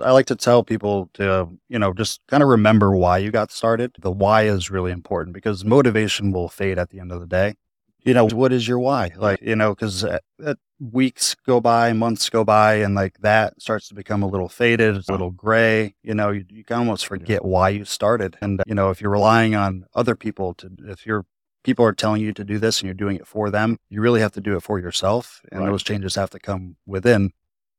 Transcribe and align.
I 0.00 0.12
like 0.12 0.26
to 0.26 0.36
tell 0.36 0.62
people 0.62 1.10
to, 1.14 1.48
you 1.68 1.78
know, 1.78 1.92
just 1.92 2.20
kind 2.28 2.42
of 2.42 2.48
remember 2.48 2.94
why 2.96 3.18
you 3.18 3.30
got 3.30 3.50
started. 3.50 3.94
The 3.98 4.10
why 4.10 4.42
is 4.42 4.70
really 4.70 4.92
important 4.92 5.34
because 5.34 5.64
motivation 5.64 6.32
will 6.32 6.48
fade 6.48 6.78
at 6.78 6.90
the 6.90 7.00
end 7.00 7.12
of 7.12 7.20
the 7.20 7.26
day. 7.26 7.54
You 8.04 8.14
know, 8.14 8.28
what 8.28 8.52
is 8.52 8.68
your 8.68 8.78
why? 8.78 9.10
Like, 9.16 9.40
you 9.42 9.56
know, 9.56 9.74
because 9.74 10.04
uh, 10.04 10.18
uh, 10.44 10.54
weeks 10.78 11.34
go 11.44 11.60
by, 11.60 11.92
months 11.92 12.30
go 12.30 12.44
by, 12.44 12.74
and 12.74 12.94
like 12.94 13.18
that 13.18 13.60
starts 13.60 13.88
to 13.88 13.94
become 13.94 14.22
a 14.22 14.28
little 14.28 14.48
faded, 14.48 14.96
a 14.96 15.12
little 15.12 15.32
gray. 15.32 15.96
You 16.04 16.14
know, 16.14 16.30
you, 16.30 16.44
you 16.48 16.62
can 16.62 16.78
almost 16.78 17.06
forget 17.06 17.44
why 17.44 17.70
you 17.70 17.84
started. 17.84 18.36
And, 18.40 18.62
you 18.64 18.76
know, 18.76 18.90
if 18.90 19.00
you're 19.00 19.10
relying 19.10 19.56
on 19.56 19.86
other 19.94 20.14
people 20.14 20.54
to, 20.54 20.70
if 20.86 21.04
you're 21.04 21.24
people 21.64 21.84
are 21.84 21.92
telling 21.92 22.22
you 22.22 22.32
to 22.32 22.44
do 22.44 22.60
this 22.60 22.80
and 22.80 22.86
you're 22.86 22.94
doing 22.94 23.16
it 23.16 23.26
for 23.26 23.50
them, 23.50 23.76
you 23.90 24.00
really 24.00 24.20
have 24.20 24.30
to 24.32 24.40
do 24.40 24.56
it 24.56 24.62
for 24.62 24.78
yourself. 24.78 25.42
And 25.50 25.62
right. 25.62 25.70
those 25.70 25.82
changes 25.82 26.14
have 26.14 26.30
to 26.30 26.38
come 26.38 26.76
within. 26.86 27.32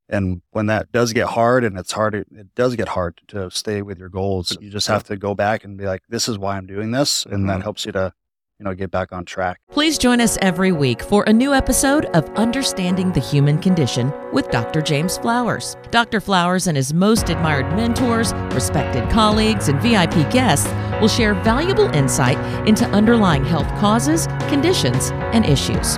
And 0.10 0.42
when 0.52 0.68
that 0.68 0.92
does 0.92 1.14
get 1.14 1.28
hard 1.28 1.64
and 1.64 1.78
it's 1.78 1.92
hard, 1.92 2.16
it, 2.16 2.28
it, 2.32 2.56
does 2.56 2.76
get 2.76 2.90
hard 2.90 3.20
to 3.28 3.52
stay 3.52 3.82
with 3.82 4.00
your 4.00 4.10
goals. 4.10 4.58
You 4.62 4.70
just 4.70 4.88
have 4.88 5.04
to 5.06 5.18
go 5.18 5.36
back 5.36 5.66
and 5.66 5.78
be 5.78 5.86
like, 5.86 6.04
this 6.08 6.30
is 6.30 6.38
why 6.38 6.58
I'm 6.58 6.66
doing 6.66 6.92
this. 6.92 7.26
And 7.26 7.34
mm-hmm. 7.34 7.48
that 7.48 7.62
helps 7.62 7.86
you 7.86 7.92
to 7.92 8.14
you 8.60 8.64
know, 8.64 8.74
get 8.74 8.90
back 8.90 9.14
on 9.14 9.24
track. 9.24 9.60
Please 9.70 9.98
join 9.98 10.20
us 10.20 10.38
every 10.42 10.72
week 10.72 11.02
for 11.02 11.24
a 11.24 11.34
new 11.34 11.54
episode 11.54 12.06
of 12.08 12.28
Understanding 12.32 13.12
the 13.12 13.20
Human 13.20 13.60
Condition 13.60 14.12
with 14.34 14.50
Dr. 14.50 14.82
James 14.82 15.18
Flowers. 15.18 15.76
Dr. 15.92 16.20
Flowers 16.20 16.68
and 16.68 16.76
his 16.76 16.94
most 16.94 17.30
admired 17.30 17.68
mentors, 17.76 18.34
respected 18.54 19.08
colleagues, 19.10 19.68
and 19.68 19.80
VIP 19.82 20.30
guests 20.32 20.68
will 21.00 21.08
share 21.08 21.36
valuable 21.36 21.94
insight 21.94 22.38
into 22.68 22.86
underlying 22.88 23.46
health 23.46 23.68
causes, 23.80 24.28
conditions, 24.50 25.12
and 25.34 25.46
issues. 25.46 25.98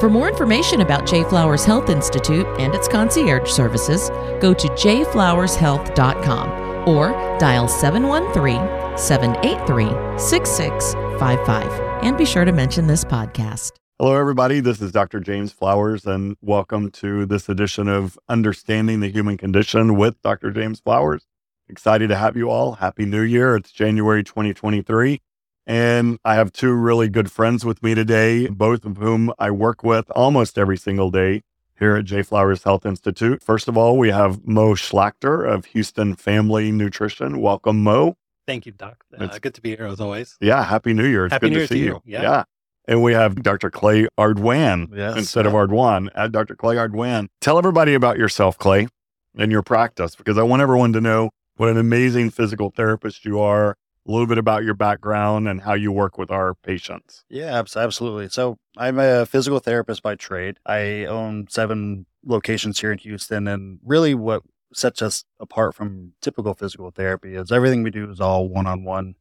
For 0.00 0.08
more 0.08 0.28
information 0.28 0.80
about 0.80 1.06
J. 1.06 1.22
Flowers 1.24 1.62
Health 1.62 1.90
Institute 1.90 2.46
and 2.58 2.74
its 2.74 2.88
concierge 2.88 3.50
services, 3.50 4.08
go 4.40 4.54
to 4.54 4.68
jflowershealth.com 4.68 6.88
or 6.88 7.10
dial 7.38 7.68
713 7.68 8.96
783 8.96 10.18
6655. 10.18 12.02
And 12.02 12.16
be 12.16 12.24
sure 12.24 12.46
to 12.46 12.52
mention 12.52 12.86
this 12.86 13.04
podcast. 13.04 13.72
Hello, 13.98 14.16
everybody. 14.16 14.60
This 14.60 14.80
is 14.80 14.90
Dr. 14.90 15.20
James 15.20 15.52
Flowers, 15.52 16.06
and 16.06 16.34
welcome 16.40 16.90
to 16.92 17.26
this 17.26 17.50
edition 17.50 17.86
of 17.86 18.18
Understanding 18.26 19.00
the 19.00 19.10
Human 19.10 19.36
Condition 19.36 19.96
with 19.96 20.22
Dr. 20.22 20.50
James 20.50 20.80
Flowers. 20.80 21.26
Excited 21.68 22.08
to 22.08 22.16
have 22.16 22.38
you 22.38 22.48
all. 22.48 22.72
Happy 22.72 23.04
New 23.04 23.20
Year. 23.20 23.54
It's 23.54 23.70
January 23.70 24.24
2023. 24.24 25.20
And 25.66 26.18
I 26.24 26.34
have 26.34 26.52
two 26.52 26.72
really 26.72 27.08
good 27.08 27.30
friends 27.30 27.64
with 27.64 27.82
me 27.82 27.94
today, 27.94 28.48
both 28.48 28.84
of 28.84 28.96
whom 28.96 29.32
I 29.38 29.50
work 29.50 29.84
with 29.84 30.10
almost 30.10 30.58
every 30.58 30.76
single 30.76 31.10
day 31.10 31.42
here 31.78 31.96
at 31.96 32.04
J. 32.04 32.22
Flowers 32.22 32.64
Health 32.64 32.84
Institute. 32.84 33.42
First 33.42 33.68
of 33.68 33.76
all, 33.76 33.96
we 33.96 34.10
have 34.10 34.46
Mo 34.46 34.74
Schlachter 34.74 35.48
of 35.48 35.66
Houston 35.66 36.14
Family 36.16 36.72
Nutrition. 36.72 37.40
Welcome, 37.40 37.82
Mo. 37.82 38.16
Thank 38.46 38.66
you, 38.66 38.72
Doc. 38.72 39.04
Uh, 39.16 39.26
good 39.40 39.54
to 39.54 39.60
be 39.60 39.76
here 39.76 39.86
as 39.86 40.00
always. 40.00 40.36
Yeah, 40.40 40.64
Happy 40.64 40.92
New 40.92 41.06
Year. 41.06 41.26
It's 41.26 41.32
happy 41.32 41.48
good 41.48 41.52
New 41.52 41.54
to 41.54 41.60
Year 41.60 41.68
see 41.68 41.74
to 41.74 41.80
you. 41.80 41.92
you. 41.92 42.02
Yeah. 42.04 42.22
yeah. 42.22 42.44
And 42.88 43.02
we 43.02 43.12
have 43.12 43.42
Dr. 43.42 43.70
Clay 43.70 44.08
Ardwan 44.18 44.88
yes, 44.96 45.16
instead 45.16 45.46
of 45.46 45.52
Ardwan. 45.52 46.08
Add 46.14 46.32
Dr. 46.32 46.56
Clay 46.56 46.76
Ardwan. 46.76 47.28
Tell 47.40 47.58
everybody 47.58 47.94
about 47.94 48.18
yourself, 48.18 48.58
Clay, 48.58 48.88
and 49.36 49.52
your 49.52 49.62
practice, 49.62 50.16
because 50.16 50.36
I 50.36 50.42
want 50.42 50.62
everyone 50.62 50.92
to 50.94 51.00
know 51.00 51.30
what 51.56 51.68
an 51.68 51.76
amazing 51.76 52.30
physical 52.30 52.70
therapist 52.70 53.24
you 53.24 53.38
are, 53.38 53.76
a 54.10 54.12
little 54.12 54.26
bit 54.26 54.38
about 54.38 54.64
your 54.64 54.74
background 54.74 55.48
and 55.48 55.60
how 55.60 55.74
you 55.74 55.92
work 55.92 56.18
with 56.18 56.30
our 56.30 56.54
patients. 56.54 57.24
Yeah, 57.28 57.62
absolutely. 57.76 58.28
So 58.28 58.58
I'm 58.76 58.98
a 58.98 59.24
physical 59.24 59.60
therapist 59.60 60.02
by 60.02 60.16
trade. 60.16 60.58
I 60.66 61.04
own 61.04 61.46
seven 61.48 62.06
locations 62.24 62.80
here 62.80 62.90
in 62.90 62.98
Houston. 62.98 63.46
And 63.46 63.78
really, 63.84 64.14
what 64.14 64.42
sets 64.74 65.00
us 65.00 65.24
apart 65.38 65.74
from 65.74 66.12
typical 66.20 66.54
physical 66.54 66.90
therapy 66.90 67.34
is 67.34 67.52
everything 67.52 67.82
we 67.82 67.90
do 67.90 68.10
is 68.10 68.20
all 68.20 68.48
one 68.48 68.66
on 68.66 68.84
one 68.84 69.14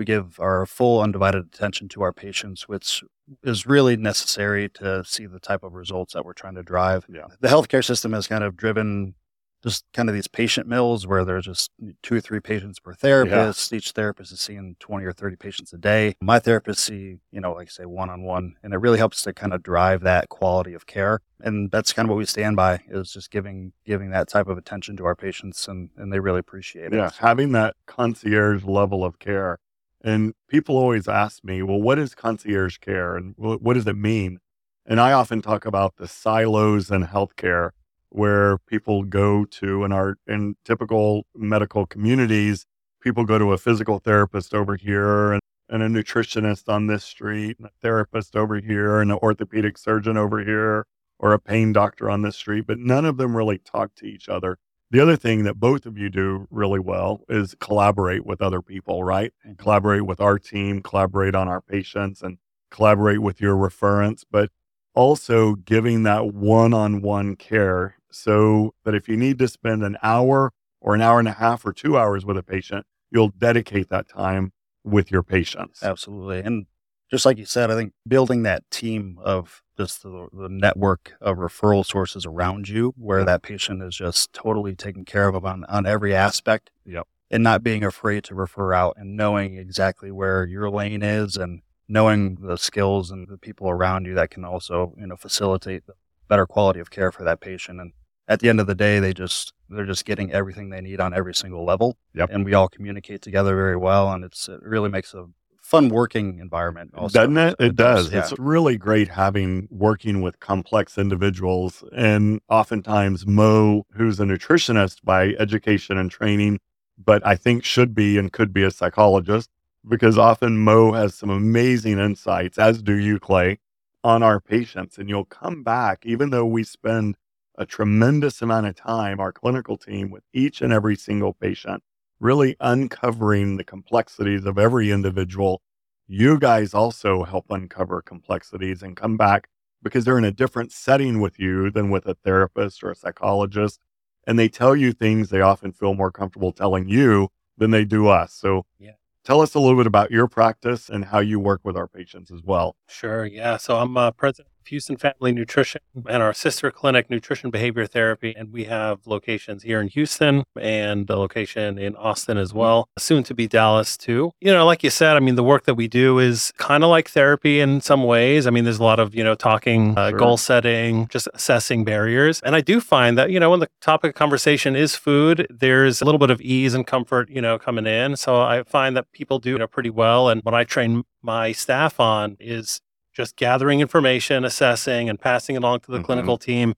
we 0.00 0.06
give 0.06 0.40
our 0.40 0.64
full 0.64 1.02
undivided 1.02 1.44
attention 1.44 1.86
to 1.86 2.00
our 2.00 2.12
patients, 2.12 2.66
which 2.66 3.04
is 3.44 3.66
really 3.66 3.98
necessary 3.98 4.66
to 4.66 5.04
see 5.04 5.26
the 5.26 5.38
type 5.38 5.62
of 5.62 5.74
results 5.74 6.14
that 6.14 6.24
we're 6.24 6.32
trying 6.32 6.54
to 6.54 6.62
drive. 6.62 7.04
Yeah. 7.12 7.26
The 7.40 7.48
healthcare 7.48 7.84
system 7.84 8.14
has 8.14 8.26
kind 8.26 8.42
of 8.42 8.56
driven 8.56 9.14
just 9.62 9.84
kind 9.92 10.08
of 10.08 10.14
these 10.14 10.28
patient 10.28 10.66
mills 10.66 11.06
where 11.06 11.24
there's 11.24 11.44
just 11.44 11.70
two 12.02 12.16
or 12.16 12.20
three 12.20 12.40
patients 12.40 12.80
per 12.80 12.94
therapist. 12.94 13.70
Yeah. 13.70 13.76
Each 13.76 13.92
therapist 13.92 14.32
is 14.32 14.40
seeing 14.40 14.76
20 14.80 15.04
or 15.04 15.12
30 15.12 15.36
patients 15.36 15.72
a 15.72 15.78
day. 15.78 16.14
My 16.20 16.40
therapists 16.40 16.78
see, 16.78 17.18
you 17.30 17.40
know, 17.40 17.52
like 17.52 17.68
I 17.68 17.70
say, 17.70 17.84
one 17.84 18.10
on 18.10 18.22
one, 18.22 18.56
and 18.62 18.72
it 18.72 18.78
really 18.78 18.98
helps 18.98 19.22
to 19.22 19.32
kind 19.32 19.52
of 19.52 19.62
drive 19.62 20.02
that 20.02 20.28
quality 20.28 20.74
of 20.74 20.86
care. 20.86 21.20
And 21.42 21.70
that's 21.70 21.92
kind 21.92 22.06
of 22.06 22.10
what 22.10 22.18
we 22.18 22.26
stand 22.26 22.56
by 22.56 22.80
is 22.88 23.12
just 23.12 23.30
giving 23.30 23.72
giving 23.84 24.10
that 24.10 24.28
type 24.28 24.48
of 24.48 24.58
attention 24.58 24.96
to 24.98 25.04
our 25.06 25.16
patients, 25.16 25.68
and, 25.68 25.90
and 25.96 26.12
they 26.12 26.20
really 26.20 26.40
appreciate 26.40 26.92
it. 26.92 26.94
Yeah, 26.94 27.10
having 27.18 27.52
that 27.52 27.76
concierge 27.86 28.64
level 28.64 29.04
of 29.04 29.18
care 29.18 29.58
and 30.02 30.34
people 30.48 30.76
always 30.76 31.08
ask 31.08 31.44
me, 31.44 31.62
well, 31.62 31.80
what 31.80 31.98
is 31.98 32.14
concierge 32.14 32.78
care 32.78 33.16
and 33.16 33.34
what 33.36 33.74
does 33.74 33.86
it 33.86 33.96
mean? 33.96 34.38
And 34.86 35.00
I 35.00 35.12
often 35.12 35.42
talk 35.42 35.66
about 35.66 35.96
the 35.96 36.08
silos 36.08 36.90
in 36.90 37.06
healthcare 37.06 37.70
where 38.10 38.58
people 38.58 39.02
go 39.04 39.44
to 39.44 39.84
in 39.84 39.92
our 39.92 40.16
in 40.26 40.56
typical 40.64 41.26
medical 41.34 41.86
communities, 41.86 42.66
people 43.00 43.24
go 43.24 43.38
to 43.38 43.52
a 43.52 43.58
physical 43.58 43.98
therapist 43.98 44.52
over 44.54 44.76
here 44.76 45.32
and, 45.32 45.40
and 45.68 45.82
a 45.82 45.88
nutritionist 45.88 46.68
on 46.68 46.86
this 46.86 47.04
street, 47.04 47.56
and 47.58 47.66
a 47.66 47.72
therapist 47.80 48.36
over 48.36 48.60
here, 48.60 49.00
and 49.00 49.10
an 49.10 49.18
orthopedic 49.22 49.78
surgeon 49.78 50.16
over 50.16 50.44
here, 50.44 50.86
or 51.18 51.32
a 51.32 51.38
pain 51.38 51.72
doctor 51.72 52.10
on 52.10 52.22
this 52.22 52.36
street, 52.36 52.66
but 52.66 52.78
none 52.78 53.04
of 53.04 53.16
them 53.16 53.36
really 53.36 53.58
talk 53.58 53.94
to 53.94 54.06
each 54.06 54.28
other. 54.28 54.58
The 54.90 55.00
other 55.00 55.16
thing 55.16 55.44
that 55.44 55.60
both 55.60 55.86
of 55.86 55.96
you 55.96 56.10
do 56.10 56.48
really 56.50 56.80
well 56.80 57.20
is 57.28 57.54
collaborate 57.60 58.26
with 58.26 58.42
other 58.42 58.60
people, 58.60 59.04
right? 59.04 59.32
And 59.44 59.56
collaborate 59.56 60.04
with 60.04 60.20
our 60.20 60.38
team, 60.38 60.82
collaborate 60.82 61.36
on 61.36 61.46
our 61.46 61.60
patients, 61.60 62.22
and 62.22 62.38
collaborate 62.72 63.20
with 63.20 63.40
your 63.40 63.54
referents, 63.54 64.24
but 64.28 64.50
also 64.94 65.54
giving 65.54 66.02
that 66.02 66.34
one 66.34 66.74
on 66.74 67.02
one 67.02 67.36
care 67.36 67.99
so 68.10 68.74
that 68.84 68.94
if 68.94 69.08
you 69.08 69.16
need 69.16 69.38
to 69.38 69.48
spend 69.48 69.82
an 69.82 69.96
hour 70.02 70.52
or 70.80 70.94
an 70.94 71.00
hour 71.00 71.18
and 71.18 71.28
a 71.28 71.32
half 71.32 71.64
or 71.64 71.72
two 71.72 71.96
hours 71.98 72.24
with 72.24 72.36
a 72.36 72.42
patient, 72.42 72.86
you'll 73.10 73.28
dedicate 73.28 73.88
that 73.90 74.08
time 74.08 74.52
with 74.84 75.10
your 75.10 75.22
patients. 75.22 75.82
Absolutely. 75.82 76.40
And 76.40 76.66
just 77.10 77.26
like 77.26 77.38
you 77.38 77.44
said, 77.44 77.70
I 77.70 77.74
think 77.74 77.92
building 78.06 78.44
that 78.44 78.68
team 78.70 79.18
of 79.22 79.62
just 79.76 80.02
the, 80.02 80.28
the, 80.32 80.48
network 80.48 81.14
of 81.20 81.38
referral 81.38 81.84
sources 81.84 82.24
around 82.24 82.68
you 82.68 82.94
where 82.96 83.24
that 83.24 83.42
patient 83.42 83.82
is 83.82 83.96
just 83.96 84.32
totally 84.32 84.76
taken 84.76 85.04
care 85.04 85.28
of 85.28 85.44
on, 85.44 85.64
on 85.64 85.86
every 85.86 86.14
aspect. 86.14 86.70
Yep. 86.84 87.06
And 87.30 87.42
not 87.42 87.62
being 87.62 87.84
afraid 87.84 88.24
to 88.24 88.34
refer 88.34 88.72
out 88.72 88.94
and 88.96 89.16
knowing 89.16 89.56
exactly 89.56 90.10
where 90.10 90.44
your 90.44 90.68
lane 90.70 91.02
is 91.02 91.36
and 91.36 91.62
knowing 91.88 92.36
the 92.36 92.56
skills 92.56 93.10
and 93.10 93.28
the 93.28 93.38
people 93.38 93.68
around 93.68 94.06
you 94.06 94.14
that 94.14 94.30
can 94.30 94.44
also, 94.44 94.94
you 94.98 95.06
know, 95.06 95.16
facilitate 95.16 95.86
the 95.86 95.94
better 96.28 96.46
quality 96.46 96.80
of 96.80 96.90
care 96.90 97.10
for 97.10 97.24
that 97.24 97.40
patient. 97.40 97.80
And 97.80 97.92
at 98.30 98.38
the 98.38 98.48
end 98.48 98.60
of 98.60 98.68
the 98.68 98.76
day, 98.76 99.00
they 99.00 99.12
just, 99.12 99.52
they're 99.68 99.84
just 99.84 100.04
getting 100.04 100.32
everything 100.32 100.70
they 100.70 100.80
need 100.80 101.00
on 101.00 101.12
every 101.12 101.34
single 101.34 101.64
level. 101.64 101.98
Yep. 102.14 102.30
And 102.30 102.44
we 102.44 102.54
all 102.54 102.68
communicate 102.68 103.22
together 103.22 103.56
very 103.56 103.76
well. 103.76 104.12
And 104.12 104.24
it's, 104.24 104.48
it 104.48 104.62
really 104.62 104.88
makes 104.88 105.14
a 105.14 105.26
fun 105.60 105.88
working 105.88 106.38
environment 106.38 106.92
also. 106.94 107.18
Doesn't 107.18 107.36
it? 107.36 107.56
It, 107.58 107.66
it 107.66 107.76
does. 107.76 108.04
does 108.04 108.12
yeah. 108.12 108.20
It's 108.20 108.38
really 108.38 108.78
great 108.78 109.08
having 109.08 109.66
working 109.68 110.22
with 110.22 110.38
complex 110.38 110.96
individuals. 110.96 111.82
And 111.92 112.40
oftentimes 112.48 113.26
Mo, 113.26 113.84
who's 113.94 114.20
a 114.20 114.24
nutritionist 114.24 115.02
by 115.02 115.30
education 115.40 115.98
and 115.98 116.08
training, 116.08 116.60
but 117.04 117.26
I 117.26 117.34
think 117.34 117.64
should 117.64 117.96
be 117.96 118.16
and 118.16 118.32
could 118.32 118.52
be 118.52 118.62
a 118.62 118.70
psychologist 118.70 119.50
because 119.88 120.16
often 120.16 120.56
Mo 120.58 120.92
has 120.92 121.16
some 121.16 121.30
amazing 121.30 121.98
insights, 121.98 122.58
as 122.58 122.80
do 122.80 122.94
you, 122.94 123.18
Clay, 123.18 123.58
on 124.04 124.22
our 124.22 124.40
patients. 124.40 124.98
And 124.98 125.08
you'll 125.08 125.24
come 125.24 125.64
back, 125.64 126.04
even 126.04 126.30
though 126.30 126.46
we 126.46 126.62
spend 126.62 127.16
a 127.60 127.66
tremendous 127.66 128.40
amount 128.40 128.66
of 128.66 128.74
time, 128.74 129.20
our 129.20 129.32
clinical 129.32 129.76
team, 129.76 130.10
with 130.10 130.24
each 130.32 130.62
and 130.62 130.72
every 130.72 130.96
single 130.96 131.34
patient 131.34 131.82
really 132.18 132.56
uncovering 132.58 133.58
the 133.58 133.64
complexities 133.64 134.46
of 134.46 134.58
every 134.58 134.90
individual. 134.90 135.60
You 136.06 136.38
guys 136.38 136.72
also 136.72 137.24
help 137.24 137.46
uncover 137.50 138.00
complexities 138.00 138.82
and 138.82 138.96
come 138.96 139.18
back 139.18 139.48
because 139.82 140.04
they're 140.04 140.18
in 140.18 140.24
a 140.24 140.32
different 140.32 140.72
setting 140.72 141.20
with 141.20 141.38
you 141.38 141.70
than 141.70 141.90
with 141.90 142.06
a 142.06 142.14
therapist 142.14 142.82
or 142.82 142.90
a 142.90 142.94
psychologist. 142.94 143.78
And 144.26 144.38
they 144.38 144.48
tell 144.48 144.74
you 144.74 144.92
things 144.92 145.28
they 145.28 145.40
often 145.42 145.72
feel 145.72 145.94
more 145.94 146.10
comfortable 146.10 146.52
telling 146.52 146.88
you 146.88 147.28
than 147.58 147.70
they 147.70 147.84
do 147.84 148.08
us. 148.08 148.32
So, 148.32 148.64
yeah. 148.78 148.92
tell 149.24 149.40
us 149.42 149.54
a 149.54 149.60
little 149.60 149.78
bit 149.78 149.86
about 149.86 150.10
your 150.10 150.28
practice 150.28 150.88
and 150.88 151.06
how 151.06 151.20
you 151.20 151.38
work 151.38 151.60
with 151.62 151.76
our 151.76 151.88
patients 151.88 152.30
as 152.30 152.42
well. 152.42 152.76
Sure. 152.88 153.24
Yeah. 153.26 153.58
So 153.58 153.78
I'm 153.78 153.96
uh, 153.96 154.10
president 154.12 154.49
Houston 154.66 154.96
Family 154.96 155.32
Nutrition 155.32 155.80
and 156.08 156.22
our 156.22 156.32
sister 156.32 156.70
clinic, 156.70 157.10
Nutrition 157.10 157.50
Behavior 157.50 157.86
Therapy. 157.86 158.34
And 158.36 158.52
we 158.52 158.64
have 158.64 159.06
locations 159.06 159.62
here 159.62 159.80
in 159.80 159.88
Houston 159.88 160.44
and 160.58 161.08
a 161.10 161.16
location 161.16 161.78
in 161.78 161.94
Austin 161.96 162.38
as 162.38 162.54
well, 162.54 162.88
soon 162.98 163.22
to 163.24 163.34
be 163.34 163.46
Dallas 163.46 163.96
too. 163.96 164.32
You 164.40 164.52
know, 164.52 164.64
like 164.64 164.82
you 164.82 164.90
said, 164.90 165.16
I 165.16 165.20
mean, 165.20 165.34
the 165.34 165.44
work 165.44 165.64
that 165.64 165.74
we 165.74 165.88
do 165.88 166.18
is 166.18 166.52
kind 166.56 166.82
of 166.82 166.90
like 166.90 167.10
therapy 167.10 167.60
in 167.60 167.80
some 167.80 168.04
ways. 168.04 168.46
I 168.46 168.50
mean, 168.50 168.64
there's 168.64 168.78
a 168.78 168.84
lot 168.84 168.98
of, 168.98 169.14
you 169.14 169.22
know, 169.22 169.34
talking, 169.34 169.96
uh, 169.96 170.10
sure. 170.10 170.18
goal 170.18 170.36
setting, 170.36 171.06
just 171.08 171.28
assessing 171.34 171.84
barriers. 171.84 172.40
And 172.42 172.56
I 172.56 172.60
do 172.60 172.80
find 172.80 173.18
that, 173.18 173.30
you 173.30 173.38
know, 173.38 173.50
when 173.50 173.60
the 173.60 173.68
topic 173.80 174.10
of 174.10 174.14
conversation 174.14 174.74
is 174.74 174.96
food, 174.96 175.46
there's 175.50 176.00
a 176.00 176.04
little 176.04 176.18
bit 176.18 176.30
of 176.30 176.40
ease 176.40 176.74
and 176.74 176.86
comfort, 176.86 177.28
you 177.28 177.40
know, 177.40 177.58
coming 177.58 177.86
in. 177.86 178.16
So 178.16 178.40
I 178.40 178.62
find 178.62 178.96
that 178.96 179.12
people 179.12 179.38
do 179.38 179.50
you 179.50 179.58
know, 179.58 179.66
pretty 179.66 179.90
well. 179.90 180.28
And 180.28 180.42
what 180.42 180.54
I 180.54 180.64
train 180.64 181.04
my 181.22 181.52
staff 181.52 182.00
on 182.00 182.36
is 182.40 182.80
just 183.12 183.36
gathering 183.36 183.80
information, 183.80 184.44
assessing, 184.44 185.08
and 185.08 185.20
passing 185.20 185.56
it 185.56 185.62
along 185.62 185.80
to 185.80 185.90
the 185.90 185.98
mm-hmm. 185.98 186.06
clinical 186.06 186.38
team. 186.38 186.74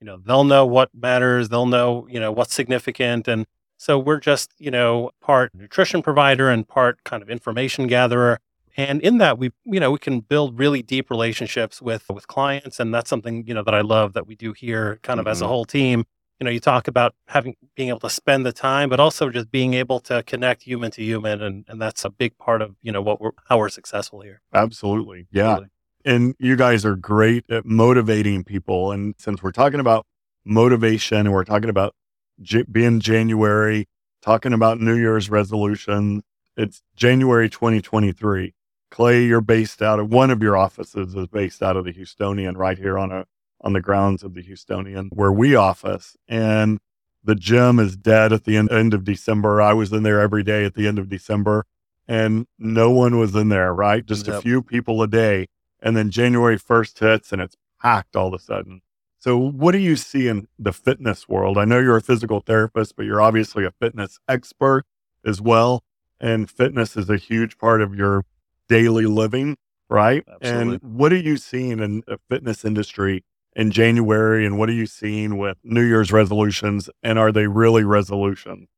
You 0.00 0.06
know, 0.06 0.18
they'll 0.18 0.44
know 0.44 0.66
what 0.66 0.90
matters, 0.94 1.48
they'll 1.48 1.66
know, 1.66 2.06
you 2.10 2.20
know, 2.20 2.30
what's 2.30 2.54
significant. 2.54 3.28
And 3.28 3.46
so 3.78 3.98
we're 3.98 4.20
just, 4.20 4.52
you 4.58 4.70
know, 4.70 5.10
part 5.20 5.54
nutrition 5.54 6.02
provider 6.02 6.50
and 6.50 6.66
part 6.66 7.02
kind 7.04 7.22
of 7.22 7.30
information 7.30 7.86
gatherer. 7.86 8.38
And 8.76 9.00
in 9.00 9.18
that 9.18 9.38
we, 9.38 9.52
you 9.64 9.80
know, 9.80 9.90
we 9.90 9.98
can 9.98 10.20
build 10.20 10.58
really 10.58 10.82
deep 10.82 11.10
relationships 11.10 11.80
with 11.80 12.04
with 12.10 12.26
clients. 12.26 12.78
And 12.78 12.94
that's 12.94 13.08
something, 13.08 13.46
you 13.46 13.54
know, 13.54 13.62
that 13.62 13.74
I 13.74 13.80
love 13.80 14.12
that 14.12 14.26
we 14.26 14.34
do 14.34 14.52
here 14.52 14.98
kind 15.02 15.18
of 15.18 15.24
mm-hmm. 15.24 15.30
as 15.30 15.40
a 15.40 15.44
mm-hmm. 15.44 15.50
whole 15.50 15.64
team. 15.64 16.04
You 16.38 16.44
know, 16.44 16.50
you 16.50 16.60
talk 16.60 16.86
about 16.86 17.14
having 17.28 17.56
being 17.74 17.88
able 17.88 18.00
to 18.00 18.10
spend 18.10 18.44
the 18.44 18.52
time, 18.52 18.90
but 18.90 19.00
also 19.00 19.30
just 19.30 19.50
being 19.50 19.72
able 19.72 20.00
to 20.00 20.22
connect 20.24 20.64
human 20.64 20.90
to 20.90 21.02
human. 21.02 21.42
And 21.42 21.64
and 21.68 21.80
that's 21.80 22.04
a 22.04 22.10
big 22.10 22.36
part 22.36 22.60
of, 22.60 22.76
you 22.82 22.92
know, 22.92 23.00
what 23.00 23.18
we're 23.18 23.30
how 23.48 23.56
we're 23.56 23.70
successful 23.70 24.20
here. 24.20 24.42
Absolutely. 24.52 25.26
Yeah. 25.32 25.52
Absolutely 25.52 25.70
and 26.06 26.36
you 26.38 26.54
guys 26.56 26.84
are 26.84 26.94
great 26.94 27.44
at 27.50 27.66
motivating 27.66 28.44
people. 28.44 28.92
And 28.92 29.16
since 29.18 29.42
we're 29.42 29.50
talking 29.50 29.80
about 29.80 30.06
motivation 30.44 31.18
and 31.18 31.32
we're 31.32 31.44
talking 31.44 31.68
about 31.68 31.94
J- 32.40 32.62
being 32.62 33.00
January, 33.00 33.88
talking 34.22 34.52
about 34.52 34.80
New 34.80 34.94
Year's 34.94 35.28
resolutions, 35.28 36.22
it's 36.56 36.80
January 36.94 37.50
2023. 37.50 38.54
Clay, 38.90 39.24
you're 39.24 39.40
based 39.40 39.82
out 39.82 39.98
of 39.98 40.12
one 40.12 40.30
of 40.30 40.40
your 40.40 40.56
offices 40.56 41.14
is 41.16 41.26
based 41.26 41.60
out 41.60 41.76
of 41.76 41.84
the 41.84 41.92
Houstonian 41.92 42.56
right 42.56 42.78
here 42.78 42.96
on 42.96 43.10
a 43.10 43.26
on 43.60 43.72
the 43.72 43.80
grounds 43.80 44.22
of 44.22 44.34
the 44.34 44.42
Houstonian 44.44 45.08
where 45.12 45.32
we 45.32 45.56
office. 45.56 46.16
And 46.28 46.78
the 47.24 47.34
gym 47.34 47.80
is 47.80 47.96
dead 47.96 48.32
at 48.32 48.44
the 48.44 48.56
end, 48.56 48.70
end 48.70 48.94
of 48.94 49.02
December. 49.02 49.60
I 49.60 49.72
was 49.72 49.92
in 49.92 50.04
there 50.04 50.20
every 50.20 50.44
day 50.44 50.64
at 50.64 50.74
the 50.74 50.86
end 50.86 51.00
of 51.00 51.08
December 51.08 51.66
and 52.06 52.46
no 52.58 52.90
one 52.90 53.18
was 53.18 53.34
in 53.34 53.48
there, 53.48 53.74
right? 53.74 54.06
Just 54.06 54.28
yep. 54.28 54.36
a 54.36 54.40
few 54.40 54.62
people 54.62 55.02
a 55.02 55.08
day. 55.08 55.48
And 55.80 55.96
then 55.96 56.10
January 56.10 56.58
1st 56.58 56.98
hits 56.98 57.32
and 57.32 57.40
it's 57.40 57.56
packed 57.80 58.16
all 58.16 58.28
of 58.28 58.34
a 58.34 58.38
sudden. 58.38 58.82
So, 59.18 59.36
what 59.36 59.72
do 59.72 59.78
you 59.78 59.96
see 59.96 60.28
in 60.28 60.46
the 60.58 60.72
fitness 60.72 61.28
world? 61.28 61.58
I 61.58 61.64
know 61.64 61.78
you're 61.78 61.96
a 61.96 62.02
physical 62.02 62.40
therapist, 62.40 62.96
but 62.96 63.06
you're 63.06 63.20
obviously 63.20 63.64
a 63.64 63.72
fitness 63.72 64.18
expert 64.28 64.84
as 65.24 65.40
well. 65.40 65.82
And 66.20 66.50
fitness 66.50 66.96
is 66.96 67.10
a 67.10 67.16
huge 67.16 67.58
part 67.58 67.82
of 67.82 67.94
your 67.94 68.24
daily 68.68 69.06
living, 69.06 69.56
right? 69.88 70.24
Absolutely. 70.28 70.74
And 70.74 70.98
what 70.98 71.12
are 71.12 71.18
you 71.18 71.36
seeing 71.36 71.80
in 71.80 72.02
the 72.06 72.18
fitness 72.28 72.64
industry 72.64 73.24
in 73.54 73.70
January? 73.70 74.46
And 74.46 74.58
what 74.58 74.68
are 74.68 74.74
you 74.74 74.86
seeing 74.86 75.38
with 75.38 75.58
New 75.64 75.82
Year's 75.82 76.12
resolutions? 76.12 76.88
And 77.02 77.18
are 77.18 77.32
they 77.32 77.46
really 77.46 77.84
resolutions? 77.84 78.68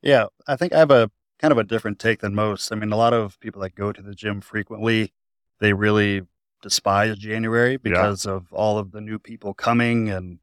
Yeah, 0.00 0.26
I 0.46 0.56
think 0.56 0.72
I 0.72 0.78
have 0.78 0.90
a 0.90 1.10
kind 1.38 1.52
of 1.52 1.58
a 1.58 1.64
different 1.64 1.98
take 1.98 2.20
than 2.20 2.34
most. 2.34 2.70
I 2.72 2.76
mean, 2.76 2.92
a 2.92 2.96
lot 2.96 3.12
of 3.12 3.38
people 3.40 3.62
that 3.62 3.74
go 3.74 3.92
to 3.92 4.02
the 4.02 4.14
gym 4.14 4.40
frequently, 4.40 5.12
they 5.60 5.72
really 5.72 6.22
despise 6.62 7.16
January 7.18 7.76
because 7.76 8.26
yeah. 8.26 8.32
of 8.32 8.52
all 8.52 8.78
of 8.78 8.92
the 8.92 9.00
new 9.00 9.18
people 9.18 9.54
coming 9.54 10.08
and 10.10 10.38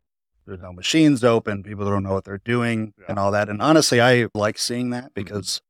there's 0.46 0.62
no 0.62 0.72
machines 0.72 1.24
open, 1.24 1.64
people 1.64 1.86
don't 1.86 2.04
know 2.04 2.14
what 2.14 2.24
they're 2.24 2.38
doing 2.38 2.94
yeah. 3.00 3.06
and 3.10 3.20
all 3.20 3.32
that. 3.32 3.50
And 3.50 3.62
honestly, 3.62 4.00
I 4.02 4.28
like 4.34 4.58
seeing 4.58 4.92
that 4.92 5.06
mm-hmm. 5.06 5.24
because 5.24 5.62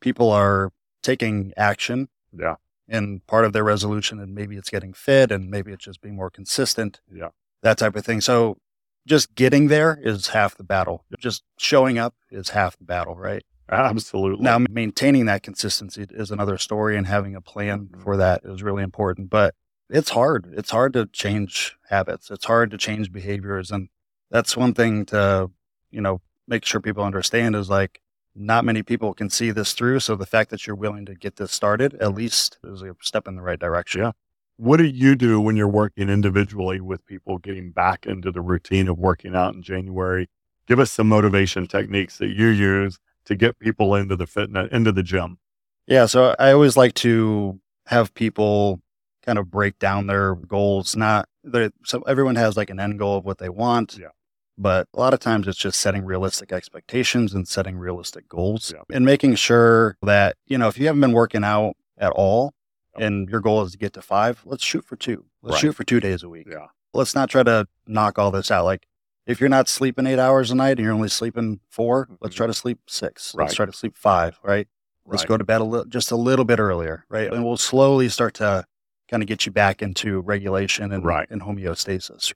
people 0.00 0.30
are 0.30 0.70
taking 1.02 1.52
action. 1.56 2.08
Yeah. 2.36 2.56
And 2.88 3.26
part 3.26 3.44
of 3.44 3.52
their 3.52 3.64
resolution, 3.64 4.20
and 4.20 4.34
maybe 4.34 4.56
it's 4.56 4.68
getting 4.68 4.92
fit 4.92 5.30
and 5.30 5.50
maybe 5.50 5.72
it's 5.72 5.84
just 5.84 6.00
being 6.00 6.16
more 6.16 6.30
consistent. 6.30 7.00
Yeah. 7.12 7.28
That 7.62 7.78
type 7.78 7.96
of 7.96 8.04
thing. 8.04 8.20
So 8.20 8.58
just 9.06 9.34
getting 9.34 9.68
there 9.68 9.98
is 10.02 10.28
half 10.28 10.56
the 10.56 10.64
battle. 10.64 11.04
Just 11.18 11.42
showing 11.58 11.98
up 11.98 12.14
is 12.30 12.50
half 12.50 12.76
the 12.76 12.84
battle, 12.84 13.16
right? 13.16 13.42
Absolutely. 13.68 14.44
Now, 14.44 14.58
maintaining 14.70 15.26
that 15.26 15.42
consistency 15.42 16.06
is 16.10 16.30
another 16.30 16.58
story, 16.58 16.96
and 16.96 17.06
having 17.06 17.34
a 17.34 17.40
plan 17.40 17.86
mm-hmm. 17.86 18.02
for 18.02 18.16
that 18.18 18.42
is 18.44 18.62
really 18.62 18.82
important. 18.82 19.30
But 19.30 19.54
it's 19.90 20.10
hard. 20.10 20.52
It's 20.56 20.70
hard 20.70 20.92
to 20.94 21.06
change 21.06 21.76
habits. 21.88 22.30
It's 22.30 22.44
hard 22.44 22.70
to 22.70 22.78
change 22.78 23.12
behaviors. 23.12 23.70
And 23.70 23.88
that's 24.30 24.56
one 24.56 24.74
thing 24.74 25.04
to, 25.06 25.50
you 25.90 26.00
know, 26.00 26.20
make 26.48 26.64
sure 26.64 26.80
people 26.80 27.04
understand 27.04 27.54
is 27.56 27.70
like 27.70 28.00
not 28.34 28.64
many 28.64 28.82
people 28.82 29.14
can 29.14 29.30
see 29.30 29.50
this 29.50 29.72
through. 29.72 30.00
So 30.00 30.16
the 30.16 30.26
fact 30.26 30.50
that 30.50 30.66
you're 30.66 30.76
willing 30.76 31.06
to 31.06 31.14
get 31.14 31.36
this 31.36 31.52
started 31.52 31.94
at 31.94 32.14
least 32.14 32.58
is 32.64 32.82
a 32.82 32.96
step 33.00 33.28
in 33.28 33.36
the 33.36 33.42
right 33.42 33.58
direction. 33.58 34.02
Yeah. 34.02 34.12
What 34.56 34.76
do 34.76 34.84
you 34.84 35.16
do 35.16 35.40
when 35.40 35.56
you're 35.56 35.68
working 35.68 36.08
individually 36.08 36.80
with 36.80 37.04
people 37.06 37.38
getting 37.38 37.72
back 37.72 38.06
into 38.06 38.30
the 38.30 38.40
routine 38.40 38.88
of 38.88 38.98
working 38.98 39.34
out 39.34 39.54
in 39.54 39.62
January? 39.62 40.28
Give 40.66 40.78
us 40.78 40.92
some 40.92 41.08
motivation 41.08 41.66
techniques 41.66 42.18
that 42.18 42.28
you 42.28 42.48
use 42.48 42.98
to 43.26 43.34
get 43.34 43.58
people 43.58 43.94
into 43.94 44.16
the 44.16 44.26
fitness, 44.26 44.68
into 44.70 44.92
the 44.92 45.02
gym. 45.02 45.38
Yeah. 45.86 46.06
So 46.06 46.34
I 46.38 46.52
always 46.52 46.76
like 46.76 46.94
to 46.94 47.60
have 47.86 48.14
people 48.14 48.80
kind 49.24 49.38
of 49.38 49.50
break 49.50 49.78
down 49.78 50.06
their 50.06 50.34
goals. 50.34 50.96
Not 50.96 51.28
that 51.44 51.72
so 51.84 52.02
everyone 52.02 52.36
has 52.36 52.56
like 52.56 52.70
an 52.70 52.80
end 52.80 52.98
goal 52.98 53.16
of 53.18 53.24
what 53.24 53.38
they 53.38 53.48
want. 53.48 53.98
Yeah. 53.98 54.08
But 54.56 54.86
a 54.94 55.00
lot 55.00 55.14
of 55.14 55.20
times 55.20 55.48
it's 55.48 55.58
just 55.58 55.80
setting 55.80 56.04
realistic 56.04 56.52
expectations 56.52 57.34
and 57.34 57.48
setting 57.48 57.76
realistic 57.76 58.28
goals 58.28 58.72
yeah. 58.74 58.82
and 58.94 59.04
making 59.04 59.34
sure 59.34 59.96
that, 60.02 60.36
you 60.46 60.56
know, 60.56 60.68
if 60.68 60.78
you 60.78 60.86
haven't 60.86 61.00
been 61.00 61.12
working 61.12 61.42
out 61.42 61.74
at 61.98 62.12
all 62.12 62.54
and 62.96 63.28
your 63.28 63.40
goal 63.40 63.62
is 63.62 63.72
to 63.72 63.78
get 63.78 63.92
to 63.94 64.02
five, 64.02 64.42
let's 64.44 64.62
shoot 64.62 64.84
for 64.84 64.94
two. 64.94 65.24
Let's 65.42 65.54
right. 65.54 65.60
shoot 65.60 65.72
for 65.72 65.82
two 65.82 65.98
days 65.98 66.22
a 66.22 66.28
week. 66.28 66.46
Yeah. 66.48 66.66
Let's 66.92 67.16
not 67.16 67.30
try 67.30 67.42
to 67.42 67.66
knock 67.88 68.16
all 68.16 68.30
this 68.30 68.52
out. 68.52 68.64
Like 68.64 68.86
if 69.26 69.40
you're 69.40 69.48
not 69.48 69.68
sleeping 69.68 70.06
eight 70.06 70.20
hours 70.20 70.52
a 70.52 70.54
night 70.54 70.78
and 70.78 70.80
you're 70.80 70.92
only 70.92 71.08
sleeping 71.08 71.58
4 71.70 72.04
mm-hmm. 72.04 72.14
let's 72.20 72.36
try 72.36 72.46
to 72.46 72.54
sleep 72.54 72.78
six. 72.86 73.34
Right. 73.34 73.44
Let's 73.44 73.56
try 73.56 73.66
to 73.66 73.72
sleep 73.72 73.96
five, 73.96 74.38
right? 74.44 74.68
Let's 75.04 75.22
right. 75.22 75.28
go 75.28 75.36
to 75.36 75.44
bed 75.44 75.60
a 75.60 75.64
little, 75.64 75.86
just 75.86 76.12
a 76.12 76.16
little 76.16 76.44
bit 76.44 76.60
earlier, 76.60 77.04
right? 77.08 77.30
And 77.30 77.44
we'll 77.44 77.56
slowly 77.56 78.08
start 78.08 78.34
to 78.34 78.64
kind 79.08 79.22
of 79.22 79.26
get 79.26 79.46
you 79.46 79.52
back 79.52 79.82
into 79.82 80.20
regulation 80.20 80.92
and, 80.92 81.04
right. 81.04 81.28
and 81.30 81.42
homeostasis. 81.42 82.32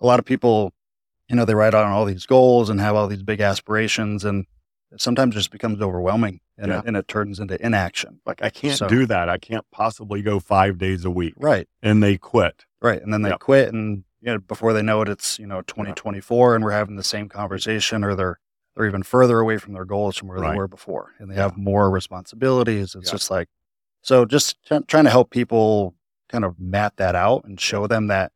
A 0.00 0.06
lot 0.06 0.18
of 0.18 0.24
people, 0.24 0.72
you 1.28 1.36
know, 1.36 1.44
they 1.44 1.54
write 1.54 1.74
on 1.74 1.90
all 1.90 2.04
these 2.04 2.26
goals 2.26 2.70
and 2.70 2.80
have 2.80 2.94
all 2.94 3.08
these 3.08 3.22
big 3.22 3.40
aspirations, 3.40 4.24
and 4.24 4.46
sometimes 4.98 5.34
it 5.34 5.38
just 5.38 5.50
becomes 5.50 5.80
overwhelming 5.80 6.40
and, 6.58 6.68
yeah. 6.70 6.80
it, 6.80 6.84
and 6.86 6.96
it 6.96 7.08
turns 7.08 7.40
into 7.40 7.60
inaction. 7.64 8.20
Like, 8.26 8.42
I 8.42 8.50
can't 8.50 8.78
so, 8.78 8.88
do 8.88 9.06
that. 9.06 9.28
I 9.28 9.38
can't 9.38 9.64
possibly 9.70 10.22
go 10.22 10.38
five 10.38 10.78
days 10.78 11.04
a 11.04 11.10
week. 11.10 11.34
Right. 11.36 11.68
And 11.82 12.02
they 12.02 12.18
quit. 12.18 12.64
Right. 12.80 13.02
And 13.02 13.12
then 13.12 13.22
they 13.22 13.30
yep. 13.30 13.40
quit, 13.40 13.72
and 13.72 14.04
you 14.20 14.32
know, 14.32 14.38
before 14.38 14.72
they 14.72 14.82
know 14.82 15.02
it, 15.02 15.08
it's, 15.08 15.38
you 15.38 15.46
know, 15.46 15.62
2024, 15.62 16.56
and 16.56 16.64
we're 16.64 16.72
having 16.72 16.96
the 16.96 17.04
same 17.04 17.28
conversation, 17.28 18.04
or 18.04 18.14
they're, 18.14 18.38
they're 18.74 18.86
even 18.86 19.02
further 19.02 19.38
away 19.38 19.56
from 19.56 19.72
their 19.72 19.84
goals 19.84 20.16
from 20.16 20.28
where 20.28 20.38
right. 20.38 20.52
they 20.52 20.56
were 20.56 20.68
before, 20.68 21.12
and 21.18 21.30
they 21.30 21.36
yeah. 21.36 21.42
have 21.42 21.56
more 21.56 21.90
responsibilities. 21.90 22.94
It's 22.94 23.10
just 23.10 23.30
like, 23.30 23.48
so 24.06 24.24
just 24.24 24.56
t- 24.64 24.78
trying 24.86 25.02
to 25.02 25.10
help 25.10 25.30
people 25.30 25.92
kind 26.28 26.44
of 26.44 26.60
map 26.60 26.94
that 26.96 27.16
out 27.16 27.44
and 27.44 27.60
show 27.60 27.88
them 27.88 28.06
that 28.06 28.30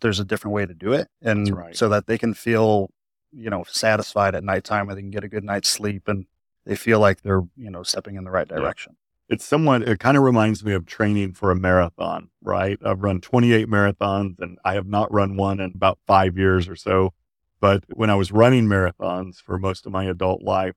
there's 0.00 0.20
a 0.20 0.24
different 0.24 0.54
way 0.54 0.66
to 0.66 0.74
do 0.74 0.92
it. 0.92 1.08
And 1.22 1.56
right. 1.56 1.74
so 1.74 1.88
that 1.88 2.06
they 2.06 2.18
can 2.18 2.34
feel, 2.34 2.90
you 3.32 3.48
know, 3.48 3.64
satisfied 3.66 4.34
at 4.34 4.44
nighttime 4.44 4.86
and 4.90 4.98
they 4.98 5.00
can 5.00 5.10
get 5.10 5.24
a 5.24 5.28
good 5.28 5.42
night's 5.42 5.70
sleep 5.70 6.08
and 6.08 6.26
they 6.66 6.76
feel 6.76 7.00
like 7.00 7.22
they're, 7.22 7.40
you 7.56 7.70
know, 7.70 7.82
stepping 7.82 8.16
in 8.16 8.24
the 8.24 8.30
right 8.30 8.46
direction. 8.46 8.96
Yeah. 9.30 9.34
It's 9.36 9.46
somewhat, 9.46 9.88
it 9.88 9.98
kind 9.98 10.18
of 10.18 10.24
reminds 10.24 10.62
me 10.62 10.74
of 10.74 10.84
training 10.84 11.32
for 11.32 11.50
a 11.50 11.56
marathon, 11.56 12.28
right? 12.42 12.78
I've 12.84 13.02
run 13.02 13.22
28 13.22 13.66
marathons 13.66 14.38
and 14.40 14.58
I 14.62 14.74
have 14.74 14.86
not 14.86 15.10
run 15.10 15.38
one 15.38 15.58
in 15.58 15.72
about 15.74 15.98
five 16.06 16.36
years 16.36 16.68
or 16.68 16.76
so. 16.76 17.14
But 17.60 17.84
when 17.88 18.10
I 18.10 18.14
was 18.14 18.30
running 18.30 18.66
marathons 18.66 19.36
for 19.36 19.58
most 19.58 19.86
of 19.86 19.92
my 19.92 20.04
adult 20.04 20.42
life, 20.42 20.74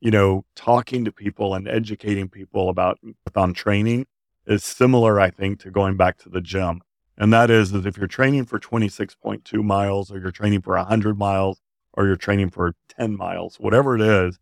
you 0.00 0.10
know, 0.10 0.44
talking 0.56 1.04
to 1.04 1.12
people 1.12 1.54
and 1.54 1.68
educating 1.68 2.28
people 2.28 2.68
about 2.68 2.98
marathon 3.02 3.52
training 3.52 4.06
is 4.46 4.64
similar, 4.64 5.20
I 5.20 5.30
think, 5.30 5.60
to 5.60 5.70
going 5.70 5.96
back 5.96 6.18
to 6.18 6.28
the 6.28 6.40
gym. 6.40 6.80
And 7.18 7.32
that 7.32 7.50
is 7.50 7.72
that 7.72 7.86
if 7.86 7.98
you're 7.98 8.06
training 8.06 8.46
for 8.46 8.58
26.2 8.58 9.62
miles 9.62 10.10
or 10.10 10.18
you're 10.18 10.30
training 10.30 10.62
for 10.62 10.74
100 10.74 11.18
miles 11.18 11.60
or 11.92 12.06
you're 12.06 12.16
training 12.16 12.48
for 12.48 12.74
10 12.88 13.16
miles, 13.16 13.56
whatever 13.60 13.94
it 13.94 14.00
is, 14.00 14.38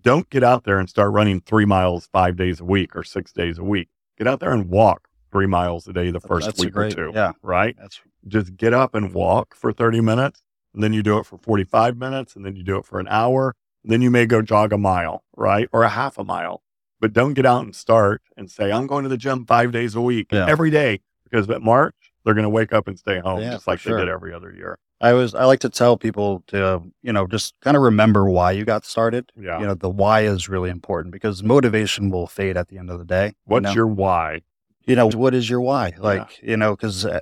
don't 0.00 0.30
get 0.30 0.42
out 0.42 0.64
there 0.64 0.78
and 0.78 0.88
start 0.88 1.12
running 1.12 1.40
three 1.42 1.66
miles 1.66 2.08
five 2.10 2.36
days 2.36 2.60
a 2.60 2.64
week 2.64 2.96
or 2.96 3.04
six 3.04 3.32
days 3.32 3.58
a 3.58 3.64
week. 3.64 3.88
Get 4.16 4.26
out 4.26 4.40
there 4.40 4.52
and 4.52 4.70
walk 4.70 5.08
three 5.30 5.46
miles 5.46 5.86
a 5.86 5.92
day 5.92 6.10
the 6.10 6.20
first 6.20 6.46
That's 6.46 6.60
week 6.60 6.72
great, 6.72 6.98
or 6.98 7.08
two. 7.08 7.12
Yeah. 7.14 7.32
Right? 7.42 7.76
That's 7.78 8.00
just 8.26 8.56
get 8.56 8.72
up 8.72 8.94
and 8.94 9.12
walk 9.12 9.54
for 9.54 9.72
30 9.72 10.00
minutes. 10.00 10.42
And 10.72 10.82
then 10.82 10.94
you 10.94 11.02
do 11.02 11.18
it 11.18 11.26
for 11.26 11.36
45 11.36 11.98
minutes 11.98 12.34
and 12.34 12.46
then 12.46 12.56
you 12.56 12.62
do 12.62 12.78
it 12.78 12.86
for 12.86 12.98
an 12.98 13.08
hour 13.08 13.54
then 13.84 14.02
you 14.02 14.10
may 14.10 14.26
go 14.26 14.42
jog 14.42 14.72
a 14.72 14.78
mile, 14.78 15.24
right? 15.36 15.68
Or 15.72 15.82
a 15.82 15.88
half 15.88 16.18
a 16.18 16.24
mile. 16.24 16.62
but 17.00 17.12
don't 17.12 17.34
get 17.34 17.44
out 17.44 17.64
and 17.64 17.74
start 17.74 18.22
and 18.36 18.48
say, 18.48 18.70
I'm 18.70 18.86
going 18.86 19.02
to 19.02 19.08
the 19.08 19.16
gym 19.16 19.44
five 19.44 19.72
days 19.72 19.96
a 19.96 20.00
week 20.00 20.28
Yeah. 20.30 20.46
every 20.48 20.70
day 20.70 21.00
because 21.24 21.50
at 21.50 21.60
March, 21.60 21.96
they're 22.24 22.34
going 22.34 22.44
to 22.44 22.48
wake 22.48 22.72
up 22.72 22.86
and 22.86 22.96
stay 22.96 23.18
home 23.18 23.40
Yeah, 23.40 23.52
just 23.54 23.66
like 23.66 23.80
sure. 23.80 23.96
they 23.98 24.04
did 24.04 24.08
every 24.12 24.32
other 24.32 24.52
year. 24.54 24.78
I 25.00 25.14
was 25.14 25.34
I 25.34 25.44
like 25.46 25.58
to 25.60 25.68
tell 25.68 25.96
people 25.96 26.44
to 26.46 26.80
you 27.02 27.12
know 27.12 27.26
just 27.26 27.54
kind 27.60 27.76
of 27.76 27.82
remember 27.82 28.30
why 28.30 28.52
you 28.52 28.64
got 28.64 28.84
started. 28.84 29.32
Yeah. 29.34 29.58
You 29.58 29.66
know 29.66 29.74
the 29.74 29.90
why 29.90 30.20
is 30.20 30.48
really 30.48 30.70
important 30.70 31.10
because 31.12 31.42
motivation 31.42 32.08
will 32.10 32.28
fade 32.28 32.56
at 32.56 32.68
the 32.68 32.78
end 32.78 32.88
of 32.88 33.00
the 33.00 33.04
day. 33.04 33.26
you 33.26 33.32
What's 33.46 33.64
know? 33.64 33.72
your 33.72 33.88
why? 33.88 34.42
you 34.86 34.94
know 34.94 35.08
what 35.08 35.32
is 35.34 35.48
your 35.50 35.60
why 35.60 35.92
like 35.98 36.40
you 36.42 36.56
know 36.56 36.74
because 36.76 37.04
uh, 37.06 37.18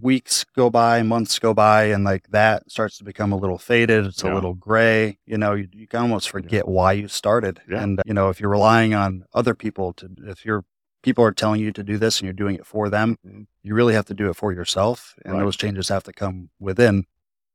weeks 0.00 0.44
go 0.56 0.70
by 0.70 1.02
months 1.02 1.38
go 1.38 1.52
by 1.52 1.84
and 1.84 2.02
like 2.04 2.26
that 2.28 2.70
starts 2.70 2.96
to 2.98 3.04
become 3.04 3.30
a 3.32 3.36
little 3.36 3.58
faded 3.58 4.06
it's 4.06 4.22
Yeah. 4.24 4.32
a 4.32 4.34
little 4.34 4.54
gray 4.54 5.18
you 5.26 5.36
know 5.36 5.52
you, 5.54 5.68
you 5.72 5.86
can 5.86 6.00
almost 6.00 6.30
forget 6.30 6.66
why 6.66 6.92
you 6.92 7.08
started 7.08 7.60
Yeah. 7.68 7.82
and 7.82 8.00
you 8.06 8.14
know 8.14 8.30
if 8.30 8.40
you're 8.40 8.50
relying 8.50 8.94
on 8.94 9.24
other 9.34 9.54
people 9.54 9.92
to 9.94 10.08
if 10.26 10.44
you're 10.46 10.64
people 11.02 11.24
are 11.24 11.32
telling 11.32 11.60
you 11.60 11.72
to 11.72 11.82
do 11.82 11.98
this 11.98 12.20
and 12.20 12.26
you're 12.26 12.32
doing 12.32 12.54
it 12.56 12.64
for 12.66 12.88
them 12.88 13.16
Mhm. 13.26 13.46
you 13.62 13.74
really 13.74 13.92
have 13.94 14.06
to 14.06 14.14
do 14.14 14.30
it 14.30 14.36
for 14.36 14.52
yourself 14.52 15.14
and 15.24 15.34
Right. 15.34 15.40
those 15.40 15.56
changes 15.56 15.88
have 15.88 16.04
to 16.04 16.12
come 16.12 16.48
within 16.58 17.04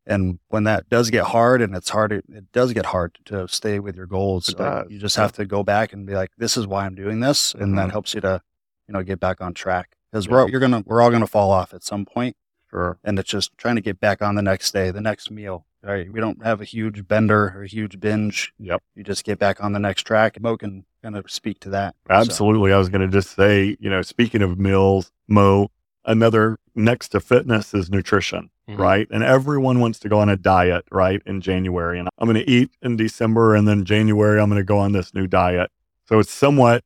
and 0.05 0.39
when 0.49 0.63
that 0.65 0.87
does 0.89 1.09
get 1.09 1.23
hard 1.25 1.61
and 1.61 1.75
it's 1.75 1.89
hard 1.89 2.11
it 2.11 2.51
does 2.53 2.71
get 2.73 2.87
hard 2.87 3.17
to 3.25 3.47
stay 3.47 3.79
with 3.79 3.95
your 3.95 4.05
goals 4.05 4.49
It 4.49 4.59
you 4.91 4.99
just 4.99 5.17
yeah. 5.17 5.23
have 5.23 5.33
to 5.33 5.45
go 5.45 5.63
back 5.63 5.91
and 5.91 6.05
be 6.05 6.13
like 6.13 6.31
this 6.37 6.55
is 6.55 6.67
why 6.67 6.85
i'm 6.85 6.95
doing 6.95 7.19
this 7.19 7.55
and 7.55 7.77
that 7.79 7.87
Mhm. 7.87 7.91
helps 7.91 8.13
you 8.13 8.21
to 8.21 8.41
you 8.87 8.93
know 8.93 9.01
get 9.01 9.19
back 9.19 9.41
on 9.41 9.53
track 9.55 9.96
because 10.11 10.25
Yeah. 10.25 10.31
we're 10.31 10.41
all- 10.41 10.49
you're 10.49 10.59
gonna 10.59 10.83
we're 10.85 11.01
all 11.01 11.11
gonna 11.11 11.27
fall 11.27 11.51
off 11.51 11.73
at 11.73 11.83
some 11.83 12.05
point 12.05 12.35
Sure. 12.69 12.97
and 13.03 13.17
it's 13.19 13.29
just 13.29 13.57
trying 13.57 13.75
to 13.75 13.81
get 13.81 13.99
back 13.99 14.21
on 14.21 14.35
the 14.35 14.41
next 14.41 14.71
day 14.71 14.91
the 14.91 15.01
next 15.01 15.31
meal 15.31 15.65
right 15.83 16.11
we 16.11 16.19
don't 16.19 16.43
have 16.43 16.59
a 16.61 16.65
huge 16.65 17.07
bender 17.07 17.53
or 17.55 17.63
a 17.63 17.67
huge 17.67 17.99
binge 17.99 18.53
Yep. 18.59 18.81
you 18.95 19.03
just 19.03 19.23
get 19.23 19.39
back 19.39 19.63
on 19.63 19.73
the 19.73 19.79
next 19.79 20.03
track 20.03 20.39
mo 20.41 20.57
can 20.57 20.85
kind 21.03 21.15
of 21.15 21.29
speak 21.31 21.59
to 21.61 21.69
that 21.69 21.95
So, 22.07 22.13
Absolutely. 22.15 22.73
I 22.73 22.77
was 22.77 22.89
going 22.89 23.01
to 23.01 23.07
just 23.07 23.35
say, 23.35 23.77
you 23.79 23.89
know, 23.89 24.01
speaking 24.01 24.41
of 24.41 24.59
meals, 24.59 25.11
Mo, 25.27 25.69
another 26.05 26.57
next 26.75 27.09
to 27.09 27.19
fitness 27.19 27.73
is 27.73 27.89
nutrition, 27.89 28.49
Mhm. 28.69 28.77
right? 28.79 29.07
And 29.11 29.23
everyone 29.23 29.79
wants 29.79 29.99
to 29.99 30.09
go 30.09 30.19
on 30.19 30.27
a 30.27 30.35
diet, 30.35 30.85
right, 30.91 31.21
in 31.25 31.39
January. 31.39 31.99
And 31.99 32.09
I'm 32.17 32.27
going 32.27 32.43
to 32.43 32.49
eat 32.49 32.71
in 32.81 32.97
December, 32.97 33.55
and 33.55 33.67
then 33.67 33.85
January, 33.85 34.39
I'm 34.41 34.49
going 34.49 34.59
to 34.59 34.65
go 34.65 34.79
on 34.79 34.91
this 34.93 35.13
new 35.13 35.27
diet. 35.27 35.69
So 36.05 36.19
it's 36.19 36.31
somewhat 36.31 36.83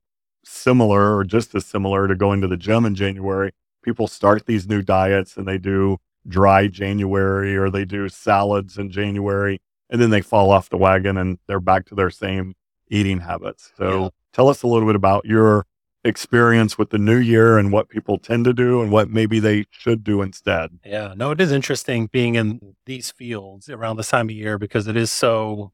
similar 0.51 1.15
or 1.15 1.24
just 1.24 1.55
as 1.55 1.65
similar 1.65 2.08
to 2.08 2.15
going 2.15 2.41
to 2.41 2.48
the 2.48 2.58
gym 2.58 2.86
in 2.86 2.96
January. 2.96 3.51
People 3.84 4.08
start 4.08 4.46
these 4.46 4.67
new 4.67 4.81
diets 4.81 5.38
and 5.38 5.48
they 5.48 5.58
do 5.58 5.98
dry 6.27 6.67
January 6.67 7.55
or 7.58 7.70
they 7.70 7.86
do 7.86 8.08
salads 8.10 8.77
in 8.77 8.91
January, 8.91 9.60
and 9.89 10.00
then 10.01 10.12
they 10.12 10.22
fall 10.22 10.51
off 10.51 10.70
the 10.70 10.77
wagon 10.77 11.17
and 11.17 11.39
they're 11.48 11.60
back 11.60 11.86
to 11.88 11.96
their 11.96 12.12
same 12.12 12.53
eating 12.89 13.22
habits. 13.22 13.72
So 13.77 14.03
Yeah. 14.03 14.10
tell 14.34 14.50
us 14.50 14.62
a 14.62 14.67
little 14.67 14.88
bit 14.88 14.96
about 14.96 15.25
your 15.25 15.65
experience 16.03 16.77
with 16.77 16.89
the 16.89 16.98
new 16.98 17.17
year 17.17 17.58
and 17.58 17.72
what 17.72 17.88
people 17.89 18.17
tend 18.17 18.43
to 18.46 18.53
do 18.53 18.81
and 18.81 18.91
what 18.91 19.10
maybe 19.10 19.39
they 19.39 19.65
should 19.70 20.03
do 20.03 20.22
instead. 20.22 20.79
Yeah, 20.86 21.13
no, 21.15 21.31
it 21.31 21.39
is 21.39 21.51
interesting 21.51 22.08
being 22.08 22.36
in 22.36 22.75
these 22.86 23.12
fields 23.12 23.70
around 23.70 23.98
this 23.98 24.10
time 24.10 24.27
of 24.27 24.36
year 24.36 24.58
because 24.58 24.88
it 24.88 24.98
is 24.98 25.12
so 25.12 25.72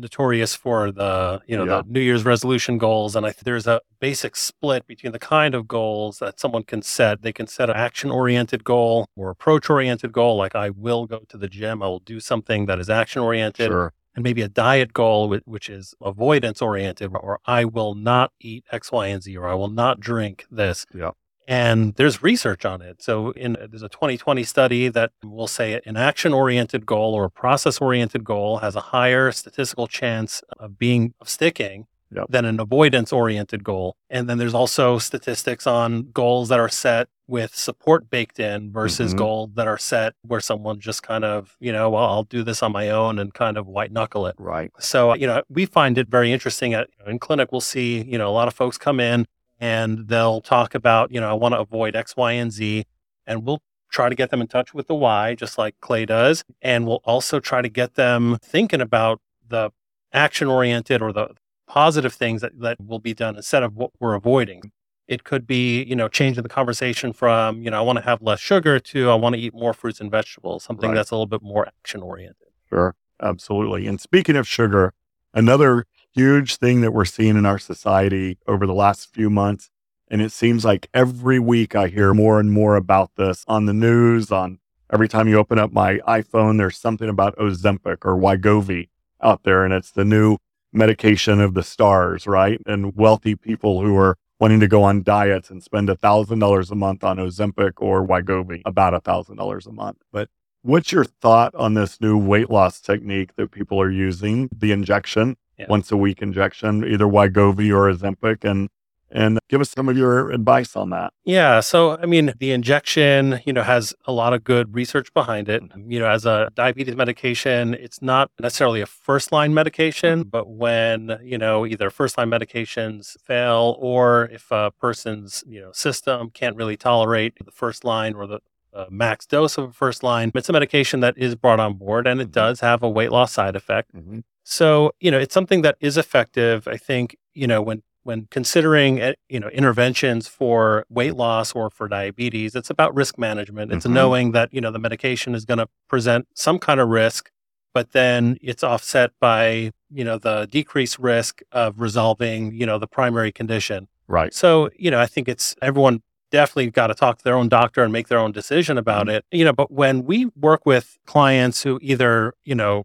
notorious 0.00 0.54
for 0.54 0.90
the 0.92 1.40
you 1.46 1.56
know 1.56 1.64
Yeah. 1.64 1.82
the 1.82 1.90
New 1.92 2.00
Year's 2.00 2.24
resolution 2.24 2.78
goals, 2.78 3.16
and 3.16 3.26
I 3.26 3.32
there's 3.44 3.66
a 3.66 3.80
basic 4.00 4.36
split 4.36 4.86
between 4.86 5.12
the 5.12 5.18
kind 5.18 5.54
of 5.54 5.66
goals 5.68 6.18
that 6.18 6.38
someone 6.40 6.62
can 6.64 6.82
set. 6.82 7.22
They 7.22 7.32
can 7.32 7.46
set 7.46 7.70
an 7.70 7.76
action 7.76 8.10
oriented 8.10 8.64
goal 8.64 9.06
or 9.16 9.30
approach 9.30 9.68
oriented 9.70 10.12
goal, 10.12 10.36
like 10.36 10.54
I 10.54 10.70
will 10.70 11.06
go 11.06 11.20
to 11.28 11.36
the 11.38 11.48
gym, 11.48 11.82
I 11.82 11.86
will 11.86 12.00
do 12.00 12.20
something 12.20 12.66
that 12.66 12.78
is 12.78 12.88
action 12.90 13.22
oriented, 13.22 13.68
Sure. 13.68 13.92
and 14.14 14.22
maybe 14.22 14.42
a 14.42 14.48
diet 14.48 14.92
goal 14.92 15.28
which 15.44 15.68
is 15.68 15.94
avoidance 16.02 16.60
oriented, 16.62 17.10
or 17.14 17.38
I 17.46 17.64
will 17.64 17.94
not 17.94 18.32
eat 18.40 18.64
X, 18.72 18.92
Y, 18.92 19.06
and 19.08 19.22
Z, 19.22 19.36
or 19.36 19.48
I 19.48 19.54
will 19.54 19.70
not 19.70 20.00
drink 20.00 20.46
this 20.50 20.86
Yeah. 20.94 21.10
And 21.46 21.94
there's 21.94 22.22
research 22.22 22.64
on 22.64 22.82
it. 22.82 23.02
So 23.02 23.30
in 23.32 23.56
there's 23.70 23.82
a 23.82 23.88
2020 23.88 24.42
study 24.44 24.88
that 24.88 25.12
will 25.22 25.46
say 25.46 25.80
an 25.86 25.96
action 25.96 26.32
oriented 26.32 26.86
goal 26.86 27.14
or 27.14 27.24
a 27.24 27.30
process 27.30 27.78
oriented 27.80 28.24
goal 28.24 28.58
has 28.58 28.76
a 28.76 28.80
higher 28.80 29.32
statistical 29.32 29.86
chance 29.86 30.42
of 30.58 30.78
being 30.78 31.14
of 31.20 31.28
sticking 31.28 31.86
Yep. 32.14 32.26
than 32.28 32.44
an 32.44 32.60
avoidance 32.60 33.12
oriented 33.12 33.64
goal. 33.64 33.96
And 34.08 34.28
then 34.30 34.38
there's 34.38 34.54
also 34.54 34.96
statistics 34.98 35.66
on 35.66 36.10
goals 36.12 36.48
that 36.50 36.60
are 36.60 36.68
set 36.68 37.08
with 37.26 37.52
support 37.52 38.08
baked 38.08 38.38
in 38.38 38.70
versus 38.70 39.12
Mhm. 39.12 39.18
goals 39.18 39.50
that 39.56 39.66
are 39.66 39.76
set 39.76 40.14
where 40.22 40.38
someone 40.38 40.78
just 40.78 41.02
kind 41.02 41.24
of, 41.24 41.56
you 41.58 41.72
know, 41.72 41.90
well, 41.90 42.04
I'll 42.04 42.22
do 42.22 42.44
this 42.44 42.62
on 42.62 42.70
my 42.70 42.90
own 42.90 43.18
and 43.18 43.34
kind 43.34 43.56
of 43.58 43.66
white 43.66 43.90
knuckle 43.90 44.28
it. 44.28 44.36
Right. 44.38 44.70
So, 44.78 45.14
you 45.16 45.26
know, 45.26 45.42
we 45.48 45.66
find 45.66 45.98
it 45.98 46.06
very 46.08 46.32
interesting 46.32 46.74
at 46.74 46.88
in 47.08 47.18
clinic. 47.18 47.50
We'll 47.50 47.60
see, 47.60 48.02
you 48.04 48.18
know, 48.18 48.28
a 48.28 48.30
lot 48.30 48.46
of 48.46 48.54
folks 48.54 48.78
come 48.78 49.00
in 49.00 49.26
and 49.60 50.08
they'll 50.08 50.40
talk 50.40 50.74
about, 50.74 51.10
you 51.12 51.20
know, 51.20 51.30
I 51.30 51.34
want 51.34 51.54
to 51.54 51.60
avoid 51.60 51.96
X, 51.96 52.16
Y, 52.16 52.32
and 52.32 52.52
Z. 52.52 52.84
And 53.26 53.44
we'll 53.44 53.62
try 53.90 54.08
to 54.08 54.14
get 54.14 54.30
them 54.30 54.40
in 54.40 54.46
touch 54.46 54.74
with 54.74 54.86
the 54.86 54.94
why, 54.94 55.34
just 55.34 55.58
like 55.58 55.74
Clay 55.80 56.04
does. 56.06 56.44
And 56.62 56.86
we'll 56.86 57.00
also 57.04 57.40
try 57.40 57.62
to 57.62 57.68
get 57.68 57.94
them 57.94 58.38
thinking 58.42 58.80
about 58.80 59.20
the 59.48 59.70
action 60.12 60.48
oriented 60.48 61.00
or 61.02 61.12
the 61.12 61.28
positive 61.66 62.12
things 62.12 62.40
that, 62.42 62.58
that 62.60 62.76
will 62.84 62.98
be 62.98 63.14
done 63.14 63.36
instead 63.36 63.62
of 63.62 63.76
what 63.76 63.90
we're 63.98 64.14
avoiding. 64.14 64.70
It 65.08 65.22
could 65.24 65.46
be, 65.46 65.84
you 65.84 65.94
know, 65.94 66.08
changing 66.08 66.42
the 66.42 66.48
conversation 66.48 67.12
from, 67.12 67.62
you 67.62 67.70
know, 67.70 67.78
I 67.78 67.80
want 67.80 67.98
to 67.98 68.04
have 68.04 68.20
less 68.22 68.40
sugar 68.40 68.78
to 68.80 69.10
I 69.10 69.14
want 69.14 69.34
to 69.36 69.40
eat 69.40 69.54
more 69.54 69.72
fruits 69.72 70.00
and 70.00 70.10
vegetables, 70.10 70.64
something 70.64 70.90
Right. 70.90 70.96
that's 70.96 71.10
a 71.10 71.14
little 71.14 71.26
bit 71.26 71.42
more 71.42 71.66
action 71.66 72.02
oriented. 72.02 72.48
Sure. 72.68 72.94
Absolutely. 73.22 73.86
And 73.86 74.00
speaking 74.00 74.36
of 74.36 74.46
sugar, 74.48 74.92
another 75.32 75.86
huge 76.16 76.56
thing 76.56 76.80
that 76.80 76.92
we're 76.92 77.04
seeing 77.04 77.36
in 77.36 77.44
our 77.44 77.58
society 77.58 78.38
over 78.48 78.66
the 78.66 78.72
last 78.72 79.12
few 79.12 79.28
months, 79.28 79.68
and 80.08 80.22
it 80.22 80.32
seems 80.32 80.64
like 80.64 80.88
every 80.94 81.38
week 81.38 81.76
I 81.76 81.88
hear 81.88 82.14
more 82.14 82.40
and 82.40 82.50
more 82.50 82.74
about 82.74 83.10
this 83.16 83.44
on 83.46 83.66
the 83.66 83.74
news, 83.74 84.32
on 84.32 84.58
every 84.90 85.08
time 85.08 85.28
you 85.28 85.36
open 85.36 85.58
up 85.58 85.72
my 85.72 85.98
iPhone, 86.08 86.56
there's 86.56 86.78
something 86.78 87.10
about 87.10 87.36
Ozempic 87.36 87.98
or 88.06 88.16
Wegovy 88.16 88.88
out 89.20 89.42
there, 89.42 89.62
and 89.62 89.74
it's 89.74 89.90
the 89.90 90.06
new 90.06 90.38
medication 90.72 91.38
of 91.38 91.52
the 91.52 91.62
stars, 91.62 92.26
right? 92.26 92.62
And 92.66 92.96
wealthy 92.96 93.34
people 93.34 93.82
who 93.82 93.94
are 93.98 94.16
wanting 94.40 94.60
to 94.60 94.68
go 94.68 94.82
on 94.84 95.02
diets 95.02 95.50
and 95.50 95.62
spend 95.62 95.90
a 95.90 95.96
thousand 95.96 96.38
dollars 96.38 96.70
a 96.70 96.74
month 96.74 97.04
on 97.04 97.18
Ozempic 97.18 97.72
or 97.76 98.06
Wegovy, 98.06 98.62
about 98.64 98.94
a 98.94 99.00
thousand 99.00 99.36
dollars 99.36 99.66
a 99.66 99.72
month. 99.72 99.98
But 100.12 100.30
What's 100.62 100.90
your 100.90 101.04
thought 101.04 101.54
on 101.54 101.74
this 101.74 102.00
new 102.00 102.18
weight 102.18 102.50
loss 102.50 102.80
technique 102.80 103.36
that 103.36 103.52
people 103.52 103.80
are 103.80 103.88
using, 103.88 104.48
the 104.50 104.72
injection, 104.72 105.36
Yeah. 105.58 105.66
once 105.68 105.90
a 105.90 105.96
week 105.96 106.20
injection, 106.20 106.84
either 106.84 107.06
Wegovy 107.06 107.70
or 107.70 107.90
Ozempic, 107.90 108.44
and 108.44 108.68
and 109.10 109.38
give 109.48 109.60
us 109.60 109.70
some 109.70 109.88
of 109.88 109.96
your 109.96 110.30
advice 110.30 110.74
on 110.74 110.90
that. 110.90 111.12
Yeah. 111.24 111.60
So, 111.60 111.96
I 111.96 112.06
mean, 112.06 112.34
the 112.38 112.50
injection, 112.50 113.40
you 113.44 113.52
know, 113.52 113.62
has 113.62 113.94
a 114.04 114.12
lot 114.12 114.32
of 114.32 114.42
good 114.42 114.74
research 114.74 115.12
behind 115.14 115.48
it. 115.48 115.62
Mm-hmm. 115.62 115.90
You 115.90 116.00
know, 116.00 116.08
as 116.08 116.26
a 116.26 116.50
diabetes 116.54 116.96
medication, 116.96 117.74
it's 117.74 118.02
not 118.02 118.30
necessarily 118.40 118.80
a 118.80 118.86
first 118.86 119.32
line 119.32 119.54
medication, 119.54 120.20
mm-hmm. 120.20 120.28
but 120.28 120.48
when, 120.48 121.18
you 121.22 121.38
know, 121.38 121.64
either 121.66 121.88
first 121.88 122.18
line 122.18 122.30
medications 122.30 123.16
fail 123.20 123.76
or 123.78 124.28
if 124.32 124.50
a 124.50 124.72
person's, 124.72 125.44
you 125.46 125.60
know, 125.60 125.72
system 125.72 126.30
can't 126.30 126.56
really 126.56 126.76
tolerate 126.76 127.34
the 127.44 127.52
first 127.52 127.84
line 127.84 128.14
or 128.14 128.26
the 128.26 128.40
uh, 128.76 128.86
max 128.90 129.26
dose 129.26 129.56
of 129.58 129.64
a 129.70 129.72
first 129.72 130.02
line, 130.02 130.30
it's 130.34 130.48
a 130.48 130.52
medication 130.52 131.00
that 131.00 131.14
is 131.16 131.34
brought 131.34 131.60
on 131.60 131.74
board 131.74 132.06
and 132.06 132.20
it 132.20 132.28
Mhm. 132.28 132.32
does 132.32 132.60
have 132.60 132.82
a 132.82 132.88
weight 132.88 133.10
loss 133.10 133.32
side 133.32 133.56
effect. 133.56 133.94
Mm-hmm. 133.94 134.20
So, 134.44 134.92
you 135.00 135.10
know, 135.10 135.18
it's 135.18 135.34
something 135.34 135.62
that 135.62 135.76
is 135.80 135.96
effective. 135.96 136.68
I 136.68 136.76
think, 136.76 137.16
you 137.34 137.46
know, 137.46 137.60
when 137.62 137.82
when 138.04 138.28
considering 138.30 139.00
eh, 139.00 139.14
you 139.28 139.40
know 139.40 139.48
interventions 139.48 140.28
for 140.28 140.86
weight 140.88 141.16
loss 141.16 141.52
or 141.56 141.68
for 141.70 141.88
diabetes, 141.88 142.54
it's 142.54 142.70
about 142.70 142.94
risk 142.94 143.18
management. 143.18 143.72
It's 143.72 143.84
Mhm. 143.86 143.90
knowing 143.98 144.32
that, 144.32 144.48
you 144.54 144.60
know, 144.60 144.70
the 144.70 144.78
medication 144.78 145.34
is 145.34 145.44
going 145.44 145.58
to 145.58 145.68
present 145.88 146.28
some 146.32 146.60
kind 146.60 146.78
of 146.78 146.88
risk, 146.88 147.30
but 147.74 147.90
then 147.90 148.38
it's 148.40 148.62
offset 148.62 149.10
by, 149.20 149.72
you 149.90 150.04
know, 150.04 150.18
the 150.18 150.46
decreased 150.48 151.00
risk 151.00 151.42
of 151.50 151.80
resolving, 151.80 152.52
you 152.54 152.64
know, 152.64 152.78
the 152.78 152.86
primary 152.86 153.32
condition. 153.32 153.88
Right. 154.06 154.32
So, 154.32 154.70
you 154.78 154.90
know, 154.92 155.00
I 155.00 155.06
think 155.06 155.28
it's 155.28 155.56
everyone 155.60 156.02
definitely 156.30 156.70
got 156.70 156.88
to 156.88 156.94
talk 156.94 157.18
to 157.18 157.24
their 157.24 157.36
own 157.36 157.48
doctor 157.48 157.82
and 157.82 157.92
make 157.92 158.08
their 158.08 158.18
own 158.18 158.32
decision 158.32 158.78
about 158.78 159.06
mm-hmm. 159.06 159.16
it. 159.16 159.24
You 159.30 159.44
know, 159.44 159.52
but 159.52 159.70
when 159.70 160.04
we 160.04 160.26
work 160.36 160.66
with 160.66 160.98
clients 161.06 161.62
who 161.62 161.78
either, 161.82 162.34
you 162.44 162.54
know, 162.54 162.84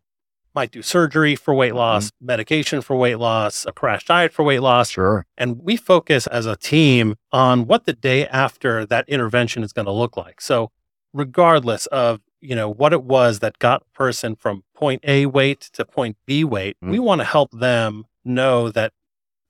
might 0.54 0.72
do 0.72 0.82
surgery 0.82 1.36
for 1.36 1.54
weight 1.54 1.76
loss, 1.76 2.08
mm-hmm. 2.08 2.26
medication 2.26 2.82
for 2.82 2.96
weight 2.96 3.16
loss, 3.16 3.66
a 3.66 3.72
crash 3.72 4.06
diet 4.06 4.34
for 4.34 4.44
weight 4.44 4.60
loss, 4.60 4.90
Sure. 4.90 5.26
and 5.38 5.62
we 5.62 5.78
focus 5.78 6.28
as 6.28 6.46
a 6.46 6.56
team 6.56 7.16
on 7.32 7.68
what 7.68 7.86
the 7.86 7.94
day 7.94 8.28
after 8.28 8.86
that 8.86 9.08
intervention 9.08 9.64
is 9.64 9.74
going 9.74 9.86
to 9.86 9.92
look 9.92 10.18
like. 10.18 10.42
So, 10.42 10.72
regardless 11.14 11.86
of 11.88 12.22
you 12.42 12.56
know 12.56 12.70
what 12.70 12.92
it 12.92 13.04
was 13.04 13.40
that 13.40 13.60
got 13.60 13.84
a 13.84 13.98
person 13.98 14.36
from 14.36 14.64
point 14.76 15.02
A 15.06 15.26
weight 15.26 15.62
to 15.74 15.86
point 15.86 16.18
B 16.26 16.44
weight, 16.44 16.78
we 16.82 16.98
mm-hmm. 16.98 17.04
want 17.04 17.22
to 17.22 17.26
help 17.26 17.52
them 17.52 18.06
know 18.26 18.70
that 18.70 18.94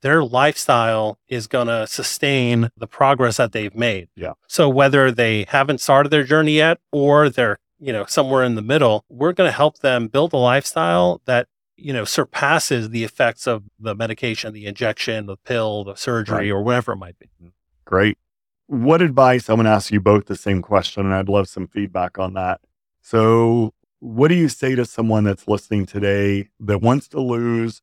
their 0.01 0.23
lifestyle 0.23 1.17
is 1.27 1.47
going 1.47 1.67
to 1.67 1.87
sustain 1.87 2.69
the 2.77 2.87
progress 2.87 3.37
that 3.37 3.51
they've 3.51 3.75
made. 3.75 4.09
Yeah. 4.15 4.33
So 4.47 4.67
whether 4.69 5.11
they 5.11 5.45
haven't 5.49 5.79
started 5.81 6.09
their 6.09 6.23
journey 6.23 6.53
yet 6.53 6.79
or 6.91 7.29
they're 7.29 7.57
you 7.79 7.91
know 7.93 8.05
somewhere 8.05 8.43
in 8.43 8.55
the 8.55 8.61
middle, 8.61 9.05
we're 9.09 9.33
going 9.33 9.47
to 9.47 9.55
help 9.55 9.79
them 9.79 10.07
build 10.07 10.33
a 10.33 10.37
lifestyle 10.37 11.21
that 11.25 11.47
you 11.77 11.93
know, 11.93 12.05
surpasses 12.05 12.91
the 12.91 13.03
effects 13.03 13.47
of 13.47 13.63
the 13.79 13.95
medication, 13.95 14.53
the 14.53 14.67
injection, 14.67 15.25
the 15.25 15.35
pill, 15.37 15.83
the 15.83 15.95
surgery, 15.95 16.37
Right. 16.37 16.51
or 16.51 16.61
whatever 16.61 16.91
it 16.91 16.97
might 16.97 17.17
be. 17.17 17.25
Mm-hmm. 17.41 17.47
Great. 17.85 18.19
What 18.67 19.01
advice? 19.01 19.49
I'm 19.49 19.55
going 19.55 19.65
to 19.65 19.71
ask 19.71 19.91
you 19.91 19.99
both 19.99 20.27
the 20.27 20.35
same 20.35 20.61
question, 20.61 21.05
and 21.07 21.15
I'd 21.15 21.27
love 21.27 21.49
some 21.49 21.65
feedback 21.67 22.19
on 22.19 22.35
that. 22.35 22.61
So, 23.01 23.73
what 23.99 24.27
do 24.27 24.35
you 24.35 24.47
say 24.47 24.75
to 24.75 24.85
someone 24.85 25.23
that's 25.23 25.47
listening 25.47 25.87
today 25.87 26.49
that 26.59 26.81
wants 26.83 27.07
to 27.09 27.19
lose 27.19 27.81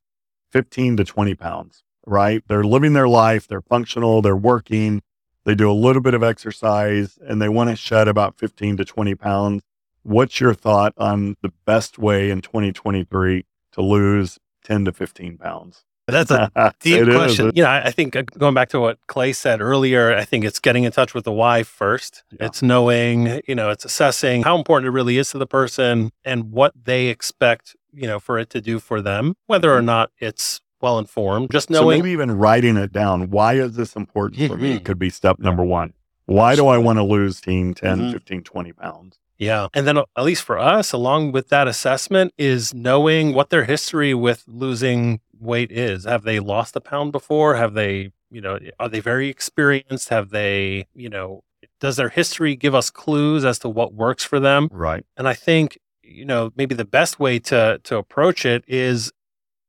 15 0.53 0.97
to 0.99 1.05
20 1.05 1.35
pounds, 1.35 1.83
right? 2.09 2.43
They're 2.49 2.65
living 2.65 2.95
their 2.95 3.09
life, 3.09 3.47
they're 3.47 3.61
functional, 3.61 4.23
they're 4.23 4.37
working, 4.37 5.03
they 5.45 5.55
do 5.55 5.71
a 5.71 5.73
little 5.73 6.03
bit 6.03 6.15
of 6.15 6.23
exercise, 6.23 7.19
and 7.27 7.41
they 7.41 7.49
want 7.49 7.71
to 7.71 7.77
shed 7.77 8.09
about 8.09 8.39
15 8.39 8.77
to 8.79 8.85
20 8.85 9.15
pounds. 9.15 9.63
What's 10.03 10.41
your 10.41 10.55
thought 10.55 10.95
on 10.97 11.37
the 11.43 11.53
best 11.67 11.99
way 11.99 12.31
in 12.31 12.41
2023 12.41 13.45
to 13.73 13.83
lose 13.83 14.39
10 14.65 14.87
to 14.87 14.93
15 14.93 15.39
pounds? 15.39 15.85
That's 16.07 16.31
a 16.31 16.51
deep 16.81 17.03
It 17.03 17.09
is. 17.09 17.15
question. 17.15 17.53
You 17.55 17.63
know, 17.65 17.71
I, 17.71 17.91
think 17.91 18.17
uh, 18.17 18.23
going 18.37 18.55
back 18.55 18.71
to 18.71 18.81
what 18.81 18.99
Clay 19.09 19.33
said 19.33 19.61
earlier, 19.61 20.15
I 20.15 20.25
think 20.25 20.45
it's 20.45 20.59
getting 20.59 20.85
in 20.85 20.93
touch 20.93 21.13
with 21.13 21.25
the 21.25 21.33
why 21.33 21.63
first. 21.63 22.25
Yeah. 22.31 22.47
It's 22.47 22.63
knowing, 22.63 23.43
you 23.47 23.55
know, 23.55 23.71
it's 23.71 23.85
assessing 23.85 24.43
how 24.43 24.57
important 24.57 24.89
it 24.89 24.93
really 24.93 25.19
is 25.19 25.31
to 25.31 25.39
the 25.39 25.47
person 25.47 26.11
and 26.25 26.51
what 26.51 26.73
they 26.83 27.09
expect, 27.09 27.77
you 27.93 28.07
know, 28.07 28.19
for 28.19 28.39
it 28.39 28.49
to 28.51 28.61
do 28.61 28.81
for 28.81 29.03
them, 29.03 29.35
whether 29.47 29.75
or 29.75 29.83
not 29.83 30.11
it's 30.19 30.61
well 30.81 30.99
informed. 30.99 31.51
Just 31.51 31.69
Mm-hmm. 31.69 31.75
So 31.75 31.81
knowing 31.83 31.99
maybe 31.99 32.11
even 32.13 32.33
writing 32.33 32.77
it 32.77 32.93
down. 32.93 33.31
Why 33.31 33.55
is 33.55 33.77
this 33.77 33.95
important 33.97 34.51
for 34.51 34.57
me? 34.57 34.79
Could 34.79 34.99
be 34.99 35.11
step 35.11 35.39
number 35.39 35.65
one. 35.65 35.93
Why 36.27 36.57
do 36.57 36.67
I 36.67 36.77
want 36.79 36.99
to 36.99 37.03
lose 37.05 37.41
10, 37.41 37.75
10 37.75 37.99
Mhm. 38.01 38.13
15, 38.13 38.43
20 38.43 38.73
pounds? 38.73 39.19
Yeah. 39.39 39.69
And 39.73 39.87
then, 39.87 39.97
uh, 39.99 40.05
at 40.17 40.25
least 40.25 40.43
for 40.43 40.59
us, 40.59 40.93
along 40.93 41.33
with 41.33 41.49
that 41.49 41.69
assessment, 41.69 42.35
is 42.37 42.75
knowing 42.75 43.33
what 43.35 43.51
their 43.51 43.65
history 43.65 44.13
with 44.13 44.45
losing 44.47 45.21
weight 45.41 45.71
is. 45.71 46.05
Have 46.05 46.25
they 46.25 46.41
lost 46.41 46.75
a 46.77 46.81
pound 46.81 47.13
before? 47.13 47.55
Have 47.55 47.75
they, 47.75 48.11
you 48.31 48.41
know, 48.41 48.59
are 48.81 48.89
they 48.89 49.01
very 49.01 49.29
experienced? 49.29 50.09
Have 50.11 50.31
they, 50.31 50.87
you 50.95 51.09
know, 51.09 51.45
does 51.81 51.97
their 51.97 52.09
history 52.09 52.57
give 52.57 52.75
us 52.75 52.91
clues 52.91 53.45
as 53.45 53.59
to 53.61 53.69
what 53.69 53.95
works 53.95 54.25
for 54.25 54.41
them? 54.41 54.69
Right. 54.73 55.05
And 55.17 55.29
I 55.29 55.35
think, 55.35 55.79
you 56.03 56.25
know, 56.25 56.51
maybe 56.57 56.75
the 56.75 56.85
best 56.85 57.21
way 57.21 57.39
to 57.39 57.81
to 57.85 57.97
approach 57.97 58.45
it 58.45 58.65
is 58.67 59.13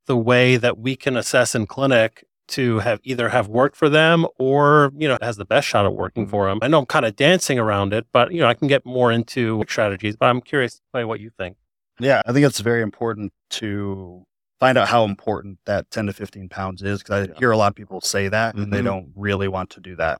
the 0.09 0.17
way 0.17 0.57
that 0.57 0.77
we 0.79 0.95
can 0.95 1.15
assess 1.15 1.53
in 1.53 1.67
clinic 1.67 2.25
to 2.47 2.79
have 2.79 2.99
either 3.03 3.29
have 3.29 3.47
worked 3.47 3.75
for 3.75 3.89
them 3.89 4.25
or, 4.39 4.91
you 4.97 5.07
know, 5.07 5.19
has 5.21 5.37
the 5.37 5.45
best 5.45 5.67
shot 5.67 5.85
at 5.85 5.93
working 5.93 6.25
Mhm. 6.25 6.29
for 6.31 6.49
them. 6.49 6.57
I 6.63 6.67
know 6.67 6.79
I'm 6.79 6.87
kind 6.87 7.05
of 7.05 7.15
dancing 7.15 7.59
around 7.59 7.93
it, 7.93 8.07
but 8.11 8.31
you 8.33 8.41
know, 8.41 8.47
I 8.47 8.55
can 8.55 8.67
get 8.67 8.83
more 8.87 9.11
into 9.11 9.63
strategies, 9.69 10.15
but 10.15 10.25
I'm 10.25 10.41
curious 10.41 10.81
by 10.91 11.05
what 11.05 11.19
you 11.19 11.29
think. 11.37 11.57
Yeah, 11.99 12.23
I 12.25 12.33
think 12.33 12.43
it's 12.47 12.59
very 12.59 12.81
important 12.81 13.33
to 13.51 14.23
find 14.59 14.79
out 14.79 14.87
how 14.87 15.03
important 15.03 15.59
that 15.65 15.91
10 15.91 16.07
to 16.07 16.13
15 16.13 16.49
pounds 16.49 16.81
is 16.81 17.03
because 17.03 17.27
I 17.27 17.31
Yeah. 17.31 17.37
hear 17.37 17.51
a 17.51 17.57
lot 17.57 17.67
of 17.67 17.75
people 17.75 18.01
say 18.01 18.29
that 18.29 18.55
and 18.55 18.73
they 18.73 18.81
Mhm. 18.81 18.85
don't 18.85 19.07
really 19.15 19.47
want 19.47 19.69
to 19.71 19.79
do 19.79 19.95
that. 19.97 20.19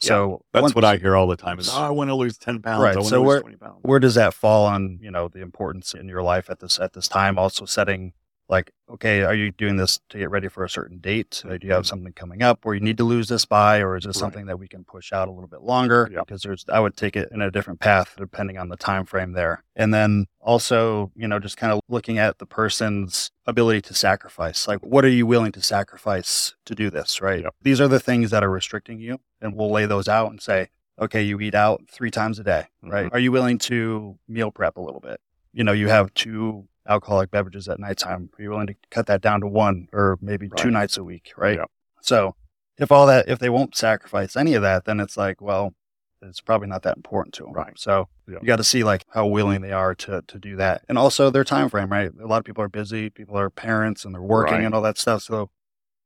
Yeah, 0.00 0.08
So 0.08 0.40
That's 0.54 0.62
once- 0.62 0.74
what 0.74 0.84
I 0.86 0.96
hear 0.96 1.16
all 1.16 1.26
the 1.26 1.36
time 1.36 1.58
is, 1.58 1.68
oh, 1.68 1.82
I 1.82 1.90
want 1.90 2.08
to 2.08 2.14
lose 2.14 2.38
10 2.38 2.62
pounds. 2.62 2.80
Right, 2.82 2.94
I 2.94 3.00
want 3.00 3.08
so 3.10 3.16
to 3.16 3.20
lose 3.20 3.26
we're- 3.28 3.40
20 3.42 3.56
pounds. 3.56 3.80
where 3.82 4.00
does 4.00 4.14
that 4.14 4.32
fall 4.32 4.64
on 4.64 4.98
you 5.02 5.10
know 5.10 5.28
the 5.28 5.40
importance 5.42 5.92
in 5.92 6.08
your 6.08 6.22
life 6.22 6.48
at 6.48 6.60
this 6.60 6.78
at 6.80 6.94
this 6.94 7.08
time 7.08 7.38
also 7.38 7.66
setting 7.66 8.14
like 8.48 8.70
okay 8.88 9.22
are 9.22 9.34
you 9.34 9.50
doing 9.52 9.76
this 9.76 10.00
to 10.08 10.18
get 10.18 10.30
ready 10.30 10.48
for 10.48 10.64
a 10.64 10.68
certain 10.70 10.98
date 10.98 11.42
Uh, 11.46 11.58
do 11.58 11.66
you 11.66 11.72
have 11.72 11.86
something 11.86 12.12
coming 12.12 12.42
up 12.42 12.64
where 12.64 12.74
you 12.74 12.80
need 12.80 12.96
to 12.96 13.04
lose 13.04 13.28
this 13.28 13.44
by 13.44 13.80
or 13.80 13.96
is 13.96 14.04
this 14.04 14.16
Right. 14.16 14.20
something 14.20 14.46
that 14.46 14.58
we 14.58 14.66
can 14.68 14.84
push 14.84 15.12
out 15.12 15.28
a 15.28 15.30
little 15.30 15.48
bit 15.48 15.62
longer 15.62 16.08
Yeah. 16.10 16.20
because 16.20 16.42
there's 16.42 16.64
i 16.72 16.80
would 16.80 16.96
take 16.96 17.14
it 17.16 17.28
in 17.32 17.42
a 17.42 17.50
different 17.50 17.80
path 17.80 18.14
depending 18.16 18.56
on 18.58 18.68
the 18.68 18.76
time 18.76 19.04
frame 19.04 19.32
there 19.32 19.64
and 19.76 19.92
then 19.92 20.26
also 20.40 21.12
you 21.14 21.28
know 21.28 21.38
just 21.38 21.56
kind 21.56 21.72
of 21.72 21.80
looking 21.88 22.18
at 22.18 22.38
the 22.38 22.46
person's 22.46 23.30
ability 23.46 23.80
to 23.82 23.94
sacrifice 23.94 24.66
like 24.66 24.80
what 24.80 25.04
are 25.04 25.08
you 25.10 25.26
willing 25.26 25.52
to 25.52 25.62
sacrifice 25.62 26.54
to 26.64 26.74
do 26.74 26.90
this 26.90 27.20
right 27.20 27.42
Yep. 27.42 27.54
these 27.62 27.80
are 27.80 27.88
the 27.88 28.00
things 28.00 28.30
that 28.30 28.42
are 28.42 28.50
restricting 28.50 28.98
you 29.00 29.20
and 29.40 29.54
we'll 29.54 29.70
lay 29.70 29.86
those 29.86 30.08
out 30.08 30.30
and 30.30 30.40
say 30.40 30.68
okay, 31.00 31.22
you 31.22 31.38
eat 31.38 31.54
out 31.54 31.80
three 31.88 32.10
times 32.10 32.40
a 32.40 32.42
day, 32.42 32.64
right? 32.82 33.06
Mhm. 33.06 33.12
Are 33.14 33.20
you 33.20 33.30
willing 33.30 33.56
to 33.58 34.18
meal 34.26 34.50
prep 34.50 34.76
a 34.76 34.80
little 34.80 34.98
bit? 34.98 35.20
You 35.52 35.62
know, 35.62 35.70
you 35.70 35.88
have 35.88 36.12
two 36.14 36.66
alcoholic 36.88 37.30
beverages 37.30 37.68
at 37.68 37.78
nighttime. 37.78 38.30
Are 38.38 38.42
you 38.42 38.50
willing 38.50 38.66
to 38.68 38.74
cut 38.90 39.06
that 39.06 39.20
down 39.20 39.40
to 39.40 39.46
one 39.46 39.88
or 39.92 40.18
maybe 40.20 40.48
two 40.56 40.70
nights 40.70 40.96
a 40.96 41.04
week, 41.04 41.32
right? 41.36 41.56
Yeah. 41.58 41.64
So 42.00 42.34
if 42.78 42.90
all 42.90 43.06
that, 43.06 43.28
if 43.28 43.38
they 43.38 43.50
won't 43.50 43.76
sacrifice 43.76 44.36
any 44.36 44.54
of 44.54 44.62
that, 44.62 44.84
then 44.86 44.98
it's 45.00 45.16
like, 45.16 45.40
well, 45.40 45.74
it's 46.22 46.40
probably 46.40 46.66
not 46.68 46.82
that 46.82 46.96
important 46.96 47.34
to 47.34 47.44
them. 47.44 47.52
Right. 47.52 47.78
So 47.78 48.08
Yeah. 48.26 48.38
you 48.40 48.46
got 48.46 48.56
to 48.56 48.64
see 48.64 48.82
like 48.82 49.04
how 49.10 49.26
willing 49.26 49.60
they 49.60 49.72
are 49.72 49.94
to 49.96 50.22
to 50.26 50.38
do 50.38 50.56
that, 50.56 50.82
and 50.88 50.98
also 50.98 51.30
their 51.30 51.44
time 51.44 51.68
frame, 51.68 51.90
right? 51.92 52.10
A 52.20 52.26
lot 52.26 52.38
of 52.38 52.44
people 52.44 52.64
are 52.64 52.68
busy. 52.68 53.10
People 53.10 53.38
are 53.38 53.50
parents 53.50 54.04
and 54.04 54.14
they're 54.14 54.22
working 54.22 54.54
Right. 54.56 54.64
and 54.64 54.74
all 54.74 54.82
that 54.82 54.98
stuff. 54.98 55.22
So 55.22 55.50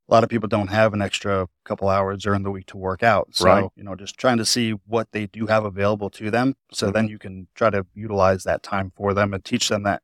a 0.08 0.12
lot 0.12 0.24
of 0.24 0.28
people 0.30 0.48
don't 0.48 0.68
have 0.68 0.92
an 0.92 1.00
extra 1.00 1.48
couple 1.64 1.88
hours 1.88 2.22
during 2.24 2.42
the 2.42 2.50
week 2.50 2.66
to 2.66 2.76
work 2.76 3.02
out. 3.02 3.28
So, 3.32 3.46
Right. 3.46 3.70
you 3.76 3.84
know, 3.84 3.94
just 3.94 4.18
trying 4.18 4.36
to 4.38 4.44
see 4.44 4.72
what 4.72 5.12
they 5.12 5.26
do 5.26 5.46
have 5.46 5.64
available 5.64 6.10
to 6.10 6.30
them. 6.30 6.56
So 6.72 6.88
Mhm. 6.90 6.92
then 6.92 7.08
you 7.08 7.18
can 7.18 7.46
try 7.54 7.70
to 7.70 7.86
utilize 7.94 8.42
that 8.44 8.62
time 8.62 8.92
for 8.96 9.14
them 9.14 9.32
and 9.32 9.42
teach 9.44 9.68
them 9.70 9.84
that, 9.84 10.02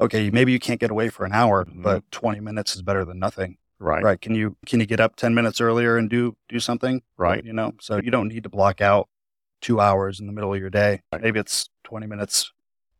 okay, 0.00 0.30
maybe 0.30 0.52
you 0.52 0.58
can't 0.58 0.80
get 0.80 0.90
away 0.90 1.08
for 1.08 1.24
an 1.24 1.32
hour, 1.32 1.64
Mhm. 1.64 1.82
but 1.82 2.10
20 2.10 2.40
minutes 2.40 2.74
is 2.74 2.82
better 2.82 3.04
than 3.04 3.18
nothing. 3.18 3.56
Right. 3.78 4.02
Right. 4.02 4.20
Can 4.20 4.34
you, 4.34 4.56
can 4.66 4.80
you 4.80 4.86
get 4.86 5.00
up 5.00 5.16
10 5.16 5.34
minutes 5.34 5.60
earlier 5.60 5.96
and 5.96 6.08
do, 6.08 6.36
do 6.48 6.58
something? 6.60 7.02
Right. 7.16 7.44
You 7.44 7.52
know, 7.52 7.72
so 7.80 7.96
you 7.96 8.10
don't 8.10 8.28
need 8.28 8.44
to 8.44 8.48
block 8.48 8.80
out 8.80 9.08
two 9.60 9.80
hours 9.80 10.20
in 10.20 10.26
the 10.26 10.32
middle 10.32 10.54
of 10.54 10.60
your 10.60 10.70
day. 10.70 11.02
Right. 11.12 11.20
Maybe 11.22 11.40
it's 11.40 11.68
20 11.84 12.06
minutes, 12.06 12.52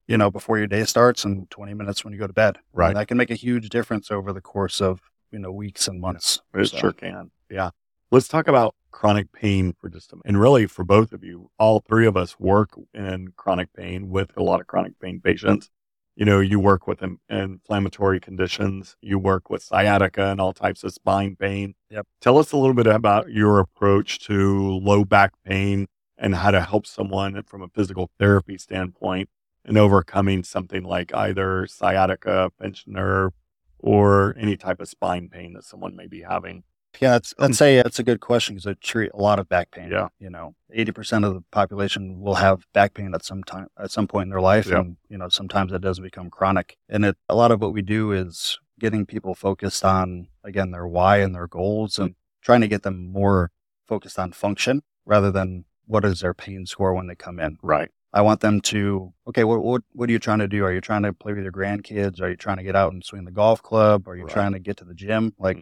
you 0.09 0.19
know, 0.19 0.31
before 0.31 0.59
your 0.59 0.67
day 0.67 0.85
starts 0.85 1.25
and 1.25 1.49
20 1.51 1.75
minutes 1.75 2.05
when 2.05 2.13
you 2.13 2.19
go 2.19 2.27
to 2.27 2.33
bed. 2.33 2.57
And 2.57 2.65
Right. 2.73 2.95
that 2.95 3.09
can 3.09 3.17
make 3.17 3.31
a 3.31 3.35
huge 3.37 3.69
difference 3.71 4.11
over 4.11 4.33
the 4.33 4.41
course 4.41 4.81
of, 4.81 5.01
you 5.31 5.39
know, 5.39 5.53
weeks 5.53 5.89
and 5.89 6.01
months. 6.01 6.41
It 6.55 6.67
So- 6.67 6.77
sure 6.79 6.93
can. 6.93 7.31
Yeah. 7.51 7.71
Let's 8.11 8.29
talk 8.29 8.47
about 8.49 8.75
chronic 8.91 9.33
pain 9.33 9.75
for 9.81 9.89
just 9.89 10.13
a 10.13 10.17
minute. 10.17 10.25
And 10.27 10.41
really, 10.41 10.67
for 10.67 10.85
both 10.85 11.13
of 11.13 11.25
you, 11.25 11.51
all 11.59 11.81
three 11.81 12.07
of 12.07 12.17
us 12.17 12.39
work 12.39 12.71
in 12.93 13.33
chronic 13.37 13.73
pain 13.73 14.09
with 14.09 14.37
a 14.37 14.43
lot 14.43 14.61
of 14.61 14.67
chronic 14.67 14.99
pain 15.01 15.21
patients. 15.21 15.71
You 16.17 16.25
know, 16.25 16.39
you 16.41 16.61
work 16.61 16.87
with 16.87 17.03
in- 17.03 17.19
inflammatory 17.29 18.21
conditions, 18.21 18.97
you 19.01 19.19
work 19.19 19.51
with 19.51 19.63
sciatica 19.63 20.27
and 20.27 20.41
all 20.41 20.53
types 20.53 20.85
of 20.85 20.93
spine 20.93 21.35
pain. 21.35 21.75
Yep. 21.91 22.07
Tell 22.21 22.39
us 22.39 22.53
a 22.53 22.57
little 22.57 22.75
bit 22.75 22.87
about 22.87 23.31
your 23.31 23.59
approach 23.59 24.21
to 24.27 24.79
low 24.79 25.05
back 25.05 25.33
pain 25.45 25.87
and 26.17 26.37
how 26.37 26.53
to 26.53 26.61
help 26.61 26.87
someone 26.87 27.43
from 27.43 27.63
a 27.63 27.69
physical 27.69 28.11
therapy 28.19 28.57
standpoint 28.59 29.29
in 29.65 29.77
overcoming 29.77 30.45
something 30.45 30.85
like 30.85 31.13
either 31.15 31.67
sciatica, 31.67 32.51
pinched 32.61 32.87
nerve, 32.87 33.33
or 33.79 34.35
any 34.39 34.57
type 34.57 34.81
of 34.81 34.89
spine 34.89 35.29
pain 35.29 35.55
that 35.55 35.65
someone 35.65 35.97
may 35.97 36.07
be 36.07 36.23
having. 36.23 36.63
Yeah, 37.01 37.13
that's, 37.13 37.35
hmm. 37.37 37.45
I'd 37.45 37.55
say 37.55 37.77
that's 37.77 37.99
a 37.99 38.03
good 38.05 38.21
question 38.21 38.55
because 38.55 38.67
I 38.67 38.75
treat 38.81 39.11
a 39.13 39.21
lot 39.21 39.39
of 39.39 39.49
back 39.49 39.71
pain. 39.71 39.91
Yeah. 39.91 40.09
You 40.19 40.31
know, 40.31 40.55
80% 40.77 41.25
of 41.27 41.35
the 41.35 41.43
population 41.51 42.21
will 42.21 42.35
have 42.37 42.65
back 42.73 42.95
pain 42.95 43.15
at 43.15 43.25
some 43.25 43.43
time, 43.45 43.69
at 43.79 43.91
some 43.91 44.07
point 44.07 44.27
in 44.27 44.31
their 44.31 44.41
life. 44.41 44.67
Yeah. 44.67 44.81
And, 44.81 44.97
you 45.09 45.19
know, 45.19 45.29
sometimes 45.29 45.73
it 45.73 45.81
does 45.81 46.01
become 46.01 46.31
chronic. 46.31 46.77
And 46.89 47.05
it, 47.05 47.17
a 47.29 47.35
lot 47.35 47.51
of 47.51 47.61
what 47.61 47.73
we 47.73 47.83
do 47.83 48.13
is 48.13 48.59
getting 48.81 49.07
people 49.07 49.35
focused 49.35 49.85
on, 49.85 50.29
again, 50.45 50.71
their 50.71 50.87
why 50.87 51.19
and 51.19 51.35
their 51.35 51.47
goals 51.47 51.99
and 51.99 52.15
trying 52.43 52.61
to 52.61 52.69
get 52.69 52.83
them 52.83 53.07
more 53.13 53.51
focused 53.87 54.19
on 54.19 54.33
function 54.33 54.83
rather 55.07 55.31
than 55.31 55.65
what 55.87 56.05
is 56.05 56.21
their 56.21 56.35
pain 56.35 56.67
score 56.67 56.95
when 56.95 57.07
they 57.07 57.15
come 57.15 57.39
in. 57.39 57.59
Right. 57.63 57.91
I 58.13 58.23
want 58.23 58.41
them 58.41 58.61
to, 58.63 59.13
okay, 59.29 59.43
what, 59.43 59.63
what, 59.63 59.83
what 59.93 60.09
are 60.09 60.13
you 60.13 60.21
trying 60.21 60.39
to 60.39 60.47
do? 60.49 60.65
Are 60.65 60.73
you 60.73 60.81
trying 60.81 61.03
to 61.03 61.13
play 61.13 61.33
with 61.33 61.43
your 61.43 61.53
grandkids? 61.53 62.21
Are 62.21 62.31
you 62.31 62.37
trying 62.37 62.59
to 62.59 62.63
get 62.63 62.77
out 62.77 62.93
and 62.93 63.05
swing 63.05 63.25
the 63.25 63.33
golf 63.33 63.61
club? 63.61 64.07
Are 64.09 64.17
you 64.17 64.25
Right. 64.25 64.33
trying 64.33 64.53
to 64.53 64.61
get 64.61 64.77
to 64.79 64.85
the 64.85 64.95
gym? 64.95 65.35
Like, 65.39 65.57
hmm. 65.57 65.61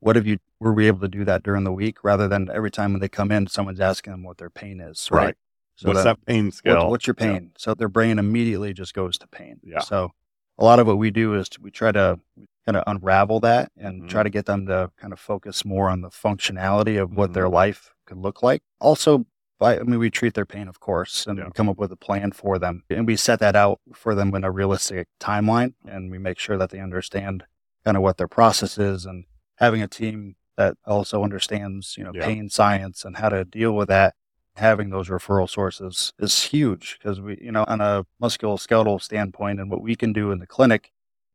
What 0.00 0.16
have 0.16 0.26
you, 0.26 0.38
were 0.58 0.72
we 0.72 0.86
able 0.86 1.00
to 1.00 1.08
do 1.08 1.24
that 1.24 1.42
during 1.42 1.64
the 1.64 1.72
week 1.72 2.02
rather 2.02 2.26
than 2.28 2.50
every 2.52 2.70
time 2.70 2.92
when 2.92 3.00
they 3.00 3.08
come 3.08 3.30
in, 3.30 3.46
someone's 3.46 3.80
asking 3.80 4.12
them 4.12 4.22
what 4.24 4.38
their 4.38 4.50
pain 4.50 4.80
is, 4.80 5.08
right? 5.10 5.24
Right. 5.26 5.36
So 5.76 5.88
What's 5.88 6.04
that- 6.04 6.18
that 6.18 6.26
pain 6.26 6.46
what- 6.46 6.54
scale? 6.54 6.90
what's 6.90 7.06
your 7.06 7.16
Yeah. 7.18 7.26
pain? 7.26 7.52
So 7.56 7.74
their 7.74 7.88
brain 7.88 8.18
immediately 8.18 8.72
just 8.74 8.92
goes 8.94 9.16
to 9.18 9.26
pain. 9.28 9.60
Yeah. 9.62 9.80
So 9.80 10.12
a 10.58 10.64
lot 10.64 10.78
of 10.78 10.86
what 10.86 10.98
we 10.98 11.10
do 11.10 11.34
is 11.34 11.48
we 11.60 11.70
try 11.70 11.92
to 11.92 12.18
kind 12.66 12.76
of 12.76 12.84
unravel 12.86 13.40
that 13.40 13.72
and 13.76 14.02
Mhm. 14.02 14.08
try 14.08 14.22
to 14.22 14.28
get 14.30 14.44
them 14.46 14.66
to 14.66 14.90
kind 14.98 15.12
of 15.12 15.18
focus 15.20 15.64
more 15.64 15.88
on 15.88 16.02
the 16.02 16.10
functionality 16.10 17.00
of 17.00 17.14
what 17.16 17.32
their 17.32 17.46
Mhm. 17.46 17.52
life 17.52 17.94
could 18.04 18.18
look 18.18 18.42
like. 18.42 18.62
Also, 18.80 19.24
by, 19.58 19.78
I 19.78 19.82
mean, 19.82 19.98
we 19.98 20.10
treat 20.10 20.34
their 20.34 20.46
pain, 20.46 20.68
of 20.68 20.80
course, 20.80 21.26
and 21.26 21.38
Yeah. 21.38 21.48
come 21.54 21.68
up 21.68 21.78
with 21.78 21.92
a 21.92 21.96
plan 21.96 22.32
for 22.32 22.58
them. 22.58 22.82
And 22.90 23.06
we 23.06 23.16
set 23.16 23.38
that 23.40 23.56
out 23.56 23.80
for 23.94 24.14
them 24.14 24.34
in 24.34 24.44
a 24.44 24.50
realistic 24.50 25.08
timeline. 25.18 25.74
And 25.86 26.10
we 26.10 26.18
make 26.18 26.38
sure 26.38 26.56
that 26.58 26.70
they 26.70 26.80
understand 26.80 27.44
kind 27.84 27.96
of 27.96 28.02
what 28.02 28.16
their 28.18 28.28
process 28.28 28.76
is 28.78 29.06
and 29.06 29.24
having 29.60 29.82
a 29.82 29.88
team 29.88 30.34
that 30.56 30.76
also 30.86 31.22
understands, 31.22 31.96
you 31.96 32.04
know, 32.04 32.12
Yeah. 32.14 32.24
pain 32.26 32.48
science 32.48 33.04
and 33.04 33.16
how 33.16 33.28
to 33.28 33.44
deal 33.44 33.72
with 33.76 33.88
that 33.88 34.14
having 34.56 34.90
those 34.90 35.08
referral 35.08 35.48
sources 35.48 36.12
is 36.18 36.44
huge 36.44 36.98
because 36.98 37.20
we, 37.20 37.38
you 37.40 37.52
know, 37.52 37.64
on 37.68 37.80
a 37.80 38.04
musculoskeletal 38.20 39.00
standpoint 39.00 39.60
and 39.60 39.70
what 39.70 39.80
we 39.80 39.94
can 39.94 40.12
do 40.12 40.32
in 40.32 40.38
the 40.38 40.46
clinic 40.46 40.90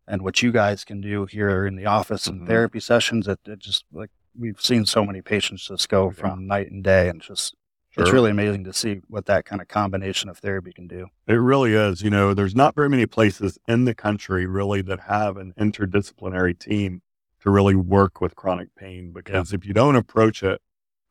and 0.07 0.21
what 0.21 0.41
you 0.43 0.51
guys 0.51 0.83
can 0.83 1.01
do 1.01 1.25
here 1.25 1.65
in 1.65 1.75
the 1.75 1.85
office 1.85 2.27
and 2.27 2.41
Mhm. 2.41 2.47
therapy 2.47 2.79
sessions, 2.79 3.27
it, 3.27 3.39
it 3.45 3.57
just 3.59 3.85
like 3.91 4.09
we've 4.37 4.61
seen 4.61 4.85
so 4.85 5.05
many 5.05 5.21
patients 5.21 5.65
just 5.67 5.87
go 5.89 6.05
Yeah. 6.07 6.11
from 6.11 6.45
night 6.45 6.69
and 6.69 6.83
day 6.83 7.07
and 7.09 7.21
just 7.21 7.55
it's 7.97 8.11
really 8.11 8.29
amazing 8.31 8.65
to 8.65 8.73
see 8.73 8.99
what 9.07 9.25
that 9.25 9.45
kind 9.45 9.61
of 9.61 9.69
combination 9.69 10.29
of 10.29 10.37
therapy 10.39 10.73
can 10.73 10.85
do. 10.85 11.07
It 11.27 11.35
really 11.35 11.73
is. 11.73 12.01
You 12.01 12.09
know, 12.09 12.33
there's 12.33 12.53
not 12.53 12.75
very 12.75 12.89
many 12.89 13.05
places 13.05 13.57
in 13.69 13.85
the 13.85 13.95
country 13.95 14.45
really 14.45 14.81
that 14.81 14.99
have 15.01 15.37
an 15.37 15.53
interdisciplinary 15.57 16.59
team 16.59 17.01
to 17.45 17.51
really 17.51 17.75
work 17.75 18.19
with 18.19 18.35
chronic 18.35 18.73
pain 18.75 19.11
because 19.13 19.53
if 19.53 19.65
you 19.65 19.73
don't 19.73 19.95
approach 19.95 20.41
it 20.41 20.59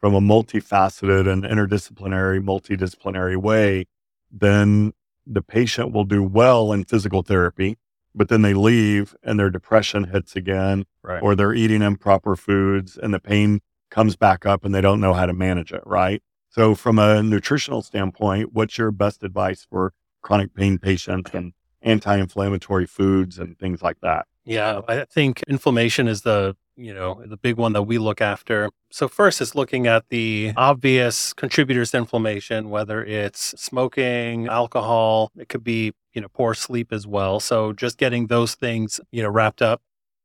from 0.01 0.15
a 0.15 0.21
multifaceted 0.21 1.31
and 1.31 1.45
interdisciplinary, 1.45 2.43
multidisciplinary 2.45 3.37
way, 3.37 3.87
then 4.31 4.93
the 5.25 5.41
patient 5.41 5.93
will 5.93 6.05
do 6.05 6.23
well 6.23 6.73
in 6.73 6.85
physical 6.85 7.23
therapy, 7.23 7.79
but 8.15 8.29
then 8.29 8.43
they 8.43 8.53
leave 8.53 9.15
and 9.23 9.39
their 9.39 9.49
depression 9.49 10.05
hits 10.05 10.35
again 10.37 10.85
Right. 11.03 11.23
or 11.23 11.37
they're 11.37 11.55
eating 11.55 11.83
improper 11.83 12.35
foods 12.35 12.99
and 13.01 13.15
the 13.15 13.21
pain 13.21 13.61
comes 13.91 14.17
back 14.17 14.45
up 14.45 14.65
and 14.65 14.75
they 14.75 14.81
don't 14.81 15.01
know 15.01 15.15
how 15.15 15.27
to 15.27 15.33
manage 15.33 15.73
it, 15.73 15.83
right? 15.87 16.21
So, 16.51 16.75
from 16.75 16.99
a 16.99 17.23
nutritional 17.23 17.83
standpoint, 17.83 18.53
what's 18.53 18.77
your 18.79 18.91
best 18.91 19.23
advice 19.23 19.67
for 19.71 19.93
chronic 20.23 20.55
pain 20.55 20.79
patients 20.79 21.31
and 21.35 21.53
anti 21.83 22.17
inflammatory 22.17 22.87
foods 22.87 23.39
and 23.39 23.59
things 23.59 23.83
like 23.83 24.01
that? 24.03 24.27
Yeah, 24.45 24.81
I 24.89 25.05
think 25.07 25.43
inflammation 25.49 26.07
is 26.09 26.23
the 26.23 26.57
you 26.77 26.93
know 26.93 27.23
the 27.25 27.37
big 27.37 27.57
one 27.57 27.73
that 27.73 27.83
we 27.85 27.99
look 27.99 28.21
after. 28.21 28.69
So 28.91 29.09
first 29.09 29.41
is 29.41 29.55
looking 29.55 29.87
at 29.87 30.05
the 30.11 30.53
obvious 30.57 31.33
contributors 31.33 31.93
to 31.93 31.99
inflammation, 31.99 32.69
whether 32.69 33.03
it's 33.05 33.55
smoking, 33.61 34.49
alcohol, 34.49 35.31
it 35.39 35.49
could 35.49 35.65
be 35.65 35.93
you 36.13 36.21
know 36.21 36.29
poor 36.29 36.53
sleep 36.55 36.93
as 36.93 37.07
well. 37.07 37.41
So 37.41 37.73
just 37.73 37.97
getting 37.97 38.27
those 38.27 38.55
things 38.55 39.01
you 39.13 39.23
know 39.23 39.31
wrapped 39.31 39.63
up, 39.63 39.81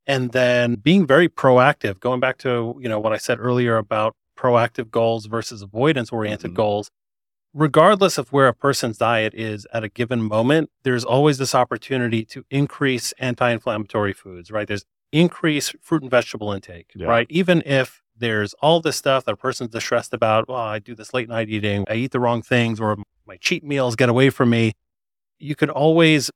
and 0.06 0.32
then 0.34 0.76
being 0.76 1.08
very 1.08 1.30
proactive. 1.30 2.00
Going 2.00 2.20
back 2.20 2.38
to 2.40 2.76
you 2.82 2.90
know 2.90 3.00
what 3.00 3.14
I 3.14 3.18
said 3.18 3.40
earlier 3.40 3.78
about 3.78 4.16
proactive 4.38 4.90
goals 4.92 5.26
versus 5.28 5.62
avoidance 5.62 6.12
oriented 6.12 6.52
Mhm. 6.52 6.56
goals 6.56 6.90
regardless 7.54 8.18
of 8.18 8.32
where 8.32 8.48
a 8.48 8.54
person's 8.54 8.98
diet 8.98 9.34
is 9.34 9.66
at 9.74 9.84
a 9.84 9.90
given 9.90 10.22
moment, 10.22 10.70
there's 10.84 11.04
always 11.04 11.38
this 11.38 11.56
opportunity 11.56 12.24
to 12.26 12.46
increase 12.50 13.12
anti-inflammatory 13.20 14.14
foods, 14.14 14.52
right? 14.52 14.68
There's 14.68 14.86
increase 15.12 15.74
fruit 15.82 16.04
and 16.04 16.12
vegetable 16.12 16.52
intake, 16.52 16.92
Yeah. 16.96 17.08
right? 17.08 17.28
Even 17.30 17.64
if 17.66 18.04
there's 18.16 18.54
all 18.56 18.82
this 18.82 18.98
stuff 18.98 19.26
that 19.26 19.32
a 19.34 19.38
person's 19.38 19.72
distressed 19.72 20.14
about, 20.14 20.48
well, 20.48 20.58
I 20.60 20.80
do 20.80 20.94
this 20.94 21.14
late 21.14 21.30
night 21.30 21.50
eating, 21.50 21.86
I 21.90 21.96
eat 21.96 22.12
the 22.12 22.20
wrong 22.20 22.42
things, 22.42 22.80
or 22.80 22.98
my 23.26 23.38
cheat 23.38 23.64
meals 23.64 23.96
get 23.96 24.10
away 24.10 24.30
from 24.30 24.50
me. 24.52 24.74
You 25.40 25.56
could 25.56 25.70
always 25.70 26.30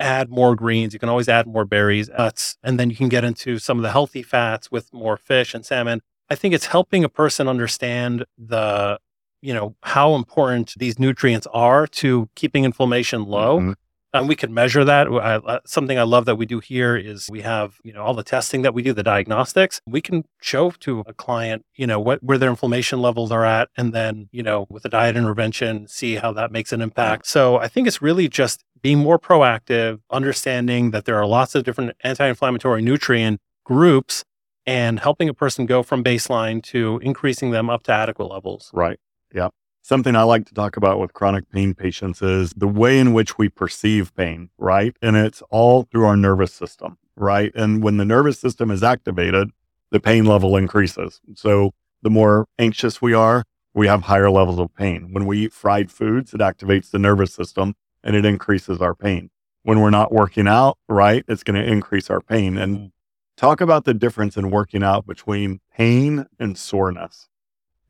add 0.00 0.28
more 0.30 0.56
greens. 0.56 0.92
You 0.92 0.98
can 0.98 1.08
always 1.08 1.28
add 1.28 1.46
more 1.46 1.64
berries, 1.64 2.08
nuts, 2.08 2.56
and 2.62 2.80
then 2.80 2.90
you 2.90 2.96
can 2.96 3.08
get 3.08 3.22
into 3.24 3.58
some 3.58 3.78
of 3.78 3.82
the 3.82 3.92
healthy 3.92 4.22
fats 4.22 4.70
with 4.70 4.92
more 4.92 5.16
fish 5.16 5.54
and 5.54 5.64
salmon. 5.64 6.00
I 6.28 6.34
think 6.34 6.54
it's 6.54 6.66
helping 6.66 7.04
a 7.04 7.08
person 7.08 7.46
understand 7.48 8.24
the 8.36 8.98
you 9.42 9.52
know 9.54 9.74
how 9.82 10.14
important 10.14 10.74
these 10.78 10.98
nutrients 10.98 11.46
are 11.52 11.86
to 11.86 12.28
keeping 12.34 12.64
inflammation 12.64 13.24
low 13.24 13.60
Mhm. 13.60 13.74
and 14.14 14.28
we 14.28 14.34
can 14.36 14.54
measure 14.54 14.84
that 14.84 15.08
I, 15.08 15.36
I- 15.54 15.60
something 15.66 15.98
i 15.98 16.02
love 16.02 16.24
that 16.24 16.36
we 16.36 16.46
do 16.46 16.58
here 16.60 16.96
is 16.96 17.28
we 17.30 17.42
have 17.42 17.78
you 17.84 17.92
know 17.92 18.02
all 18.02 18.14
the 18.14 18.22
testing 18.22 18.62
that 18.62 18.72
we 18.74 18.82
do 18.82 18.92
the 18.94 19.02
diagnostics 19.02 19.80
we 19.86 20.00
can 20.00 20.24
show 20.40 20.70
to 20.70 21.02
a 21.06 21.12
client 21.12 21.64
you 21.74 21.86
know 21.86 22.00
what 22.00 22.22
where 22.22 22.38
their 22.38 22.48
inflammation 22.50 23.00
levels 23.02 23.30
are 23.30 23.44
at 23.44 23.68
and 23.76 23.92
then 23.92 24.28
you 24.32 24.42
know 24.42 24.66
with 24.70 24.84
a 24.84 24.88
diet 24.88 25.16
intervention 25.16 25.86
see 25.86 26.14
how 26.16 26.32
that 26.32 26.50
makes 26.50 26.72
an 26.72 26.80
impact 26.80 27.26
so 27.26 27.58
i 27.58 27.68
think 27.68 27.86
it's 27.86 28.00
really 28.00 28.28
just 28.28 28.62
being 28.82 28.98
more 28.98 29.18
proactive 29.18 30.00
understanding 30.10 30.90
that 30.92 31.04
there 31.04 31.16
are 31.16 31.26
lots 31.26 31.54
of 31.54 31.62
different 31.64 31.92
anti-inflammatory 32.04 32.80
nutrient 32.82 33.38
groups 33.64 34.24
and 34.68 34.98
helping 35.00 35.28
a 35.28 35.34
person 35.34 35.66
go 35.66 35.82
from 35.82 36.02
baseline 36.02 36.62
to 36.62 36.98
increasing 37.02 37.50
them 37.52 37.68
up 37.70 37.82
to 37.84 37.92
adequate 37.92 38.26
levels 38.26 38.70
Right. 38.72 38.98
Yeah. 39.36 39.50
Something 39.82 40.16
I 40.16 40.22
like 40.22 40.46
to 40.46 40.54
talk 40.54 40.78
about 40.78 40.98
with 40.98 41.12
chronic 41.12 41.48
pain 41.50 41.74
patients 41.74 42.22
is 42.22 42.52
the 42.56 42.66
way 42.66 42.98
in 42.98 43.12
which 43.12 43.36
we 43.36 43.50
perceive 43.50 44.14
pain, 44.16 44.48
right? 44.56 44.96
And 45.02 45.14
it's 45.14 45.42
all 45.50 45.82
through 45.82 46.06
our 46.06 46.16
nervous 46.16 46.52
system, 46.52 46.96
right? 47.16 47.52
And 47.54 47.82
when 47.82 47.98
the 47.98 48.04
nervous 48.06 48.40
system 48.40 48.70
is 48.70 48.82
activated, 48.82 49.50
the 49.90 50.00
pain 50.00 50.24
level 50.24 50.56
increases. 50.56 51.20
So 51.34 51.72
the 52.02 52.10
more 52.10 52.46
anxious 52.58 53.02
we 53.02 53.12
are, 53.12 53.44
we 53.74 53.86
have 53.86 54.04
higher 54.04 54.30
levels 54.30 54.58
of 54.58 54.74
pain. 54.74 55.12
When 55.12 55.26
we 55.26 55.44
eat 55.44 55.52
fried 55.52 55.92
foods, 55.92 56.32
it 56.32 56.40
activates 56.40 56.90
the 56.90 56.98
nervous 56.98 57.34
system 57.34 57.74
and 58.02 58.16
it 58.16 58.24
increases 58.24 58.80
our 58.80 58.94
pain. 58.94 59.28
When 59.64 59.80
we're 59.80 59.90
not 59.90 60.12
working 60.12 60.48
out, 60.48 60.78
right, 60.88 61.24
it's 61.28 61.42
going 61.42 61.60
to 61.60 61.70
increase 61.70 62.08
our 62.08 62.22
pain. 62.22 62.56
And 62.56 62.90
talk 63.36 63.60
about 63.60 63.84
the 63.84 63.94
difference 63.94 64.36
in 64.38 64.50
working 64.50 64.82
out 64.82 65.06
between 65.06 65.60
pain 65.76 66.24
and 66.40 66.56
soreness 66.56 67.28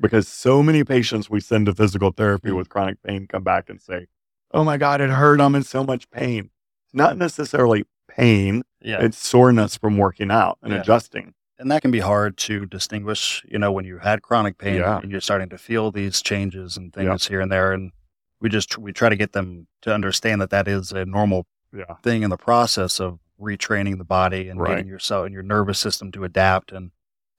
because 0.00 0.28
so 0.28 0.62
many 0.62 0.84
patients 0.84 1.30
we 1.30 1.40
send 1.40 1.66
to 1.66 1.74
physical 1.74 2.10
therapy 2.12 2.50
mm. 2.50 2.56
with 2.56 2.68
chronic 2.68 3.02
pain 3.02 3.26
come 3.26 3.42
back 3.42 3.68
and 3.70 3.80
say, 3.80 4.06
Oh 4.52 4.64
my 4.64 4.76
God, 4.76 5.00
it 5.00 5.10
hurt. 5.10 5.40
I'm 5.40 5.54
in 5.54 5.62
so 5.64 5.82
much 5.84 6.10
pain. 6.10 6.50
It's 6.84 6.94
not 6.94 7.16
necessarily 7.18 7.84
pain, 8.08 8.62
Yeah. 8.80 9.02
it's 9.02 9.18
soreness 9.18 9.76
from 9.76 9.96
working 9.98 10.30
out 10.30 10.58
and 10.62 10.72
Yeah. 10.72 10.80
adjusting. 10.80 11.34
and 11.58 11.70
that 11.70 11.80
can 11.80 11.90
be 11.90 12.00
hard 12.00 12.36
to 12.36 12.66
distinguish, 12.66 13.42
you 13.48 13.58
know, 13.58 13.72
when 13.72 13.86
you 13.86 13.96
had 13.96 14.20
chronic 14.20 14.58
pain 14.58 14.74
Yeah. 14.74 14.98
and 15.00 15.10
you're 15.10 15.22
starting 15.22 15.48
to 15.48 15.56
feel 15.56 15.90
these 15.90 16.20
changes 16.20 16.76
and 16.76 16.92
things 16.92 17.28
here 17.28 17.40
and 17.40 17.50
there. 17.50 17.72
And 17.72 17.92
we 18.42 18.50
just, 18.50 18.76
we 18.76 18.92
try 18.92 19.08
to 19.08 19.16
get 19.16 19.32
them 19.32 19.66
to 19.80 19.94
understand 19.94 20.42
that 20.42 20.50
that 20.50 20.68
is 20.68 20.92
a 20.92 21.06
normal 21.06 21.46
Yeah. 21.74 21.94
thing 22.02 22.22
in 22.22 22.28
the 22.28 22.36
process 22.36 23.00
of 23.00 23.20
retraining 23.40 23.96
the 23.96 24.04
body 24.04 24.50
and 24.50 24.60
Right. 24.60 24.76
getting 24.76 24.86
yourself 24.86 25.24
and 25.24 25.32
your 25.32 25.42
nervous 25.42 25.78
system 25.78 26.12
to 26.12 26.24
adapt 26.24 26.72
and 26.72 26.90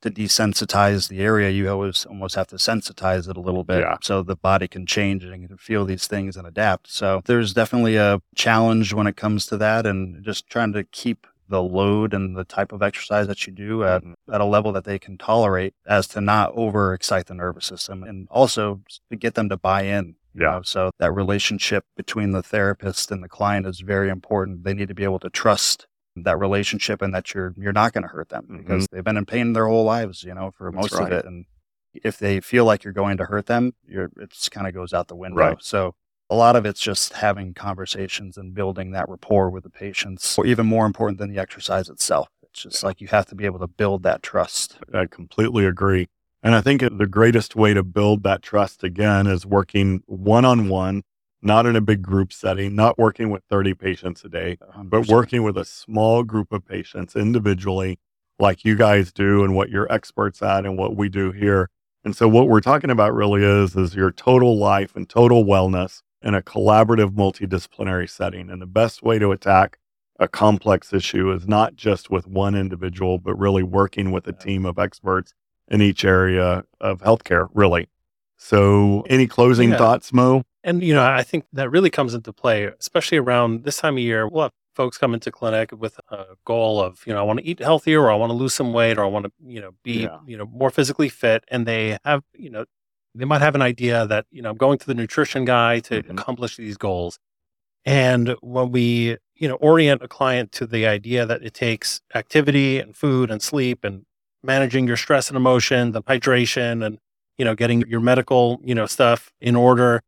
to 0.02 0.10
desensitize 0.12 1.10
the 1.10 1.20
area. 1.22 1.50
You 1.50 1.70
always 1.70 2.06
almost 2.06 2.36
have 2.36 2.48
to 2.48 2.56
sensitize 2.58 3.30
it 3.30 3.38
a 3.38 3.42
little 3.42 3.64
bit 3.64 3.80
Yeah. 3.80 3.98
so 4.02 4.22
the 4.24 4.36
body 4.36 4.68
can 4.68 4.86
change 4.86 5.24
and 5.24 5.48
can 5.48 5.58
feel 5.58 5.86
these 5.86 6.08
things 6.08 6.38
and 6.38 6.46
adapt. 6.48 6.90
So 6.92 7.22
there's 7.26 7.54
definitely 7.54 7.96
a 7.98 8.22
challenge 8.36 8.94
when 8.94 9.08
it 9.08 9.16
comes 9.18 9.46
to 9.48 9.58
that 9.58 9.86
and 9.86 10.24
just 10.24 10.48
trying 10.48 10.74
to 10.74 10.84
keep 10.84 11.26
the 11.50 11.64
load 11.64 12.14
and 12.14 12.36
the 12.36 12.44
type 12.44 12.72
of 12.74 12.84
exercise 12.84 13.26
that 13.28 13.48
you 13.48 13.54
do 13.54 13.84
at, 13.86 14.04
Mhm. 14.04 14.14
at 14.32 14.42
a 14.42 14.46
level 14.46 14.74
that 14.74 14.84
they 14.84 15.00
can 15.00 15.18
tolerate 15.18 15.74
as 15.86 16.06
to 16.10 16.20
not 16.22 16.54
overexcite 16.56 17.26
the 17.26 17.34
nervous 17.34 17.66
system 17.66 18.04
and 18.04 18.28
also 18.30 18.82
to 19.10 19.16
get 19.16 19.36
them 19.36 19.48
to 19.50 19.58
buy 19.58 19.84
in 19.84 20.16
you 20.36 20.44
Yeah. 20.44 20.52
know, 20.52 20.62
so 20.62 20.92
that 21.00 21.12
relationship 21.14 21.86
between 21.96 22.32
the 22.32 22.44
therapist 22.44 23.10
and 23.12 23.24
the 23.24 23.30
client 23.30 23.66
is 23.66 23.80
very 23.80 24.10
important. 24.10 24.64
They 24.66 24.74
need 24.76 24.90
to 24.90 24.94
be 24.94 25.04
able 25.06 25.18
to 25.20 25.30
trust 25.32 25.88
that 26.24 26.40
relationship 26.40 27.02
and 27.02 27.14
that 27.14 27.34
you're 27.34 27.54
you're 27.58 27.74
not 27.74 27.94
going 27.94 28.04
to 28.04 28.08
hurt 28.08 28.30
them 28.30 28.46
because 28.58 28.88
they've 28.92 29.04
been 29.04 29.18
in 29.18 29.26
pain 29.26 29.54
their 29.54 29.68
whole 29.68 29.84
lives, 29.84 30.24
you 30.24 30.34
know, 30.34 30.52
for 30.52 30.70
Mm-hmm. 30.72 30.82
Most 30.82 30.94
right. 30.94 31.12
of 31.12 31.20
it. 31.20 31.26
And 31.26 31.46
if 31.94 32.18
they 32.20 32.40
feel 32.40 32.66
like 32.66 32.84
you're 32.84 32.94
going 32.94 33.18
to 33.18 33.26
hurt 33.26 33.46
them, 33.48 33.74
you're 33.88 34.12
it's 34.18 34.50
kind 34.50 34.68
of 34.68 34.74
goes 34.74 34.94
out 34.94 35.08
the 35.08 35.16
window. 35.16 35.38
Right. 35.38 35.58
So 35.62 35.96
a 36.30 36.36
lot 36.36 36.56
of 36.56 36.66
it's 36.66 36.82
just 36.82 37.14
having 37.14 37.54
conversations 37.54 38.38
and 38.38 38.54
building 38.54 38.92
that 38.92 39.08
rapport 39.08 39.50
with 39.50 39.64
the 39.64 39.70
patients, 39.70 40.38
or 40.38 40.46
even 40.46 40.66
more 40.66 40.86
important 40.86 41.20
than 41.20 41.32
the 41.32 41.40
exercise 41.40 41.90
itself. 41.90 42.28
It's 42.44 42.64
just 42.64 42.84
like 42.84 43.02
you 43.02 43.08
have 43.08 43.26
to 43.28 43.36
be 43.36 43.46
able 43.46 43.60
to 43.60 43.68
build 43.68 44.04
that 44.04 44.24
trust. 44.24 44.78
I 44.94 45.06
completely 45.06 45.66
agree. 45.66 46.08
And 46.44 46.54
I 46.54 46.62
think 46.62 46.82
the 46.82 47.08
greatest 47.08 47.56
way 47.56 47.74
to 47.74 47.84
build 47.84 48.24
that 48.24 48.42
trust 48.42 48.84
again 48.84 49.26
is 49.28 49.46
working 49.46 50.02
one 50.06 50.46
on 50.46 50.70
one, 50.70 51.04
not 51.42 51.66
in 51.66 51.76
a 51.76 51.82
big 51.82 52.02
group 52.02 52.34
setting, 52.34 52.76
not 52.76 52.98
working 52.98 53.30
with 53.30 53.44
30 53.50 53.74
patients 53.74 54.24
a 54.26 54.30
day, 54.30 54.58
but 54.60 55.02
100%. 55.04 55.08
working 55.10 55.44
with 55.44 55.58
a 55.58 55.66
small 55.66 56.24
group 56.24 56.52
of 56.52 56.66
patients 56.66 57.16
individually, 57.16 58.00
like 58.40 58.66
you 58.66 58.76
guys 58.76 59.12
do 59.12 59.44
and 59.44 59.56
what 59.56 59.70
you're 59.70 59.92
experts 59.92 60.42
at 60.42 60.66
and 60.66 60.78
what 60.78 60.96
we 60.96 61.10
do 61.10 61.32
here. 61.32 61.70
And 62.04 62.16
so 62.16 62.28
what 62.28 62.48
we're 62.48 62.62
talking 62.62 62.90
about 62.90 63.14
really 63.14 63.44
is 63.44 63.76
is 63.76 63.96
your 63.96 64.12
total 64.12 64.58
life 64.58 64.96
and 64.96 65.08
total 65.10 65.44
wellness 65.46 66.02
in 66.22 66.34
a 66.34 66.42
collaborative 66.42 67.12
multidisciplinary 67.12 68.10
setting. 68.10 68.50
And 68.50 68.62
the 68.62 68.66
best 68.68 69.04
way 69.04 69.20
to 69.20 69.32
attack 69.32 69.78
a 70.20 70.28
complex 70.28 70.94
issue 70.94 71.32
is 71.32 71.48
not 71.48 71.76
just 71.76 72.10
with 72.10 72.26
one 72.28 72.56
individual, 72.56 73.20
but 73.20 73.36
really 73.36 73.62
working 73.62 74.12
with 74.12 74.28
a 74.28 74.34
team 74.34 74.66
of 74.66 74.80
experts 74.80 75.34
in 75.68 75.82
each 75.82 76.04
area 76.04 76.64
of 76.82 77.02
healthcare, 77.02 77.50
really. 77.54 77.88
So 78.38 79.04
any 79.10 79.28
closing 79.28 79.72
Yeah. 79.72 79.78
thoughts, 79.78 80.14
Mo? 80.14 80.44
And 80.68 80.84
you 80.84 80.94
know, 80.94 81.04
I 81.06 81.24
think 81.24 81.46
that 81.54 81.72
really 81.72 81.90
comes 81.90 82.14
into 82.14 82.34
play, 82.34 82.66
especially 82.80 83.18
around 83.18 83.64
this 83.64 83.78
time 83.78 83.96
of 83.96 84.00
year. 84.04 84.28
We'll 84.28 84.44
have 84.44 84.52
folks 84.76 84.98
come 84.98 85.14
into 85.14 85.32
clinic 85.32 85.72
with 85.72 85.98
a 86.12 86.26
goal 86.46 86.82
of, 86.82 87.02
you 87.08 87.14
know, 87.14 87.20
I 87.20 87.24
want 87.24 87.40
to 87.40 87.46
eat 87.46 87.60
healthier, 87.60 88.02
or 88.02 88.12
I 88.12 88.16
want 88.16 88.32
to 88.32 88.36
lose 88.36 88.54
some 88.54 88.74
weight, 88.74 88.98
or 88.98 89.04
I 89.06 89.08
want 89.08 89.26
to, 89.28 89.32
you 89.48 89.62
know, 89.62 89.72
be, 89.84 90.02
Yeah. 90.04 90.20
you 90.28 90.38
know, 90.38 90.46
more 90.46 90.70
physically 90.70 91.10
fit. 91.10 91.46
And 91.48 91.66
they 91.66 91.98
have, 92.06 92.22
you 92.36 92.50
know, 92.52 92.66
they 93.16 93.26
might 93.26 93.42
have 93.42 93.56
an 93.56 93.62
idea 93.64 94.06
that, 94.08 94.26
you 94.30 94.42
know, 94.42 94.50
I'm 94.52 94.58
going 94.58 94.78
to 94.80 94.86
the 94.86 94.94
nutrition 94.94 95.46
guy 95.46 95.80
to 95.82 96.04
Mhm. 96.04 96.12
accomplish 96.12 96.58
these 96.58 96.78
goals. 96.78 97.18
And 97.86 98.36
when 98.42 98.72
we, 98.72 99.18
you 99.36 99.48
know, 99.48 99.56
orient 99.56 100.04
a 100.04 100.10
client 100.10 100.52
to 100.54 100.68
the 100.68 100.88
idea 100.88 101.26
that 101.26 101.44
it 101.44 101.54
takes 101.56 102.02
activity 102.16 102.80
and 102.80 102.96
food 102.96 103.32
and 103.32 103.42
sleep 103.42 103.84
and 103.86 104.06
managing 104.44 104.88
your 104.88 104.98
stress 104.98 105.30
and 105.30 105.38
emotion, 105.38 105.96
and 105.96 106.06
hydration 106.06 106.86
and, 106.86 107.00
you 107.38 107.46
know, 107.46 107.56
getting 107.56 107.84
your 107.88 108.02
medical, 108.02 108.60
you 108.66 108.76
know, 108.76 108.86
stuff 108.86 109.32
in 109.42 109.56
order 109.56 110.02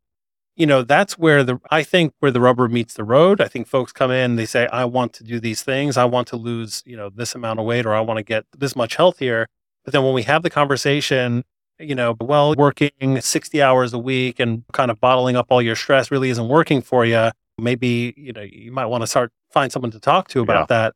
you 0.56 0.66
know 0.66 0.82
that's 0.82 1.16
where 1.18 1.42
the 1.44 1.58
i 1.70 1.82
think 1.82 2.12
where 2.20 2.30
the 2.30 2.40
rubber 2.40 2.68
meets 2.68 2.94
the 2.94 3.04
road 3.04 3.40
i 3.40 3.46
think 3.48 3.66
folks 3.66 3.92
come 3.92 4.10
in 4.10 4.36
they 4.36 4.46
say 4.46 4.66
i 4.68 4.84
want 4.84 5.12
to 5.12 5.24
do 5.24 5.38
these 5.40 5.62
things 5.62 5.96
i 5.96 6.04
want 6.04 6.26
to 6.28 6.36
lose 6.36 6.82
you 6.86 6.96
know 6.96 7.08
this 7.08 7.34
amount 7.34 7.58
of 7.60 7.66
weight 7.66 7.86
or 7.86 7.94
i 7.94 8.00
want 8.00 8.18
to 8.18 8.22
get 8.22 8.44
this 8.56 8.74
much 8.76 8.96
healthier 8.96 9.46
but 9.84 9.92
then 9.92 10.02
when 10.04 10.12
we 10.14 10.22
have 10.22 10.42
the 10.42 10.50
conversation 10.50 11.44
you 11.82 11.94
know, 11.94 12.14
well, 12.20 12.54
working 12.58 13.18
60 13.22 13.62
hours 13.62 13.94
a 13.94 13.98
week 13.98 14.38
and 14.38 14.64
kind 14.74 14.90
of 14.90 15.00
bottling 15.00 15.34
up 15.34 15.46
all 15.48 15.62
your 15.62 15.74
stress 15.74 16.10
really 16.10 16.28
isn't 16.28 16.46
working 16.46 16.82
for 16.82 17.06
you. 17.06 17.30
Maybe, 17.56 18.12
you 18.18 18.34
know, 18.34 18.42
you 18.42 18.70
might 18.70 18.84
want 18.84 19.02
to 19.02 19.06
start 19.06 19.32
find 19.50 19.72
someone 19.72 19.90
to 19.92 19.98
talk 19.98 20.28
to 20.28 20.40
about 20.40 20.68
Yeah. 20.68 20.76
that. 20.76 20.94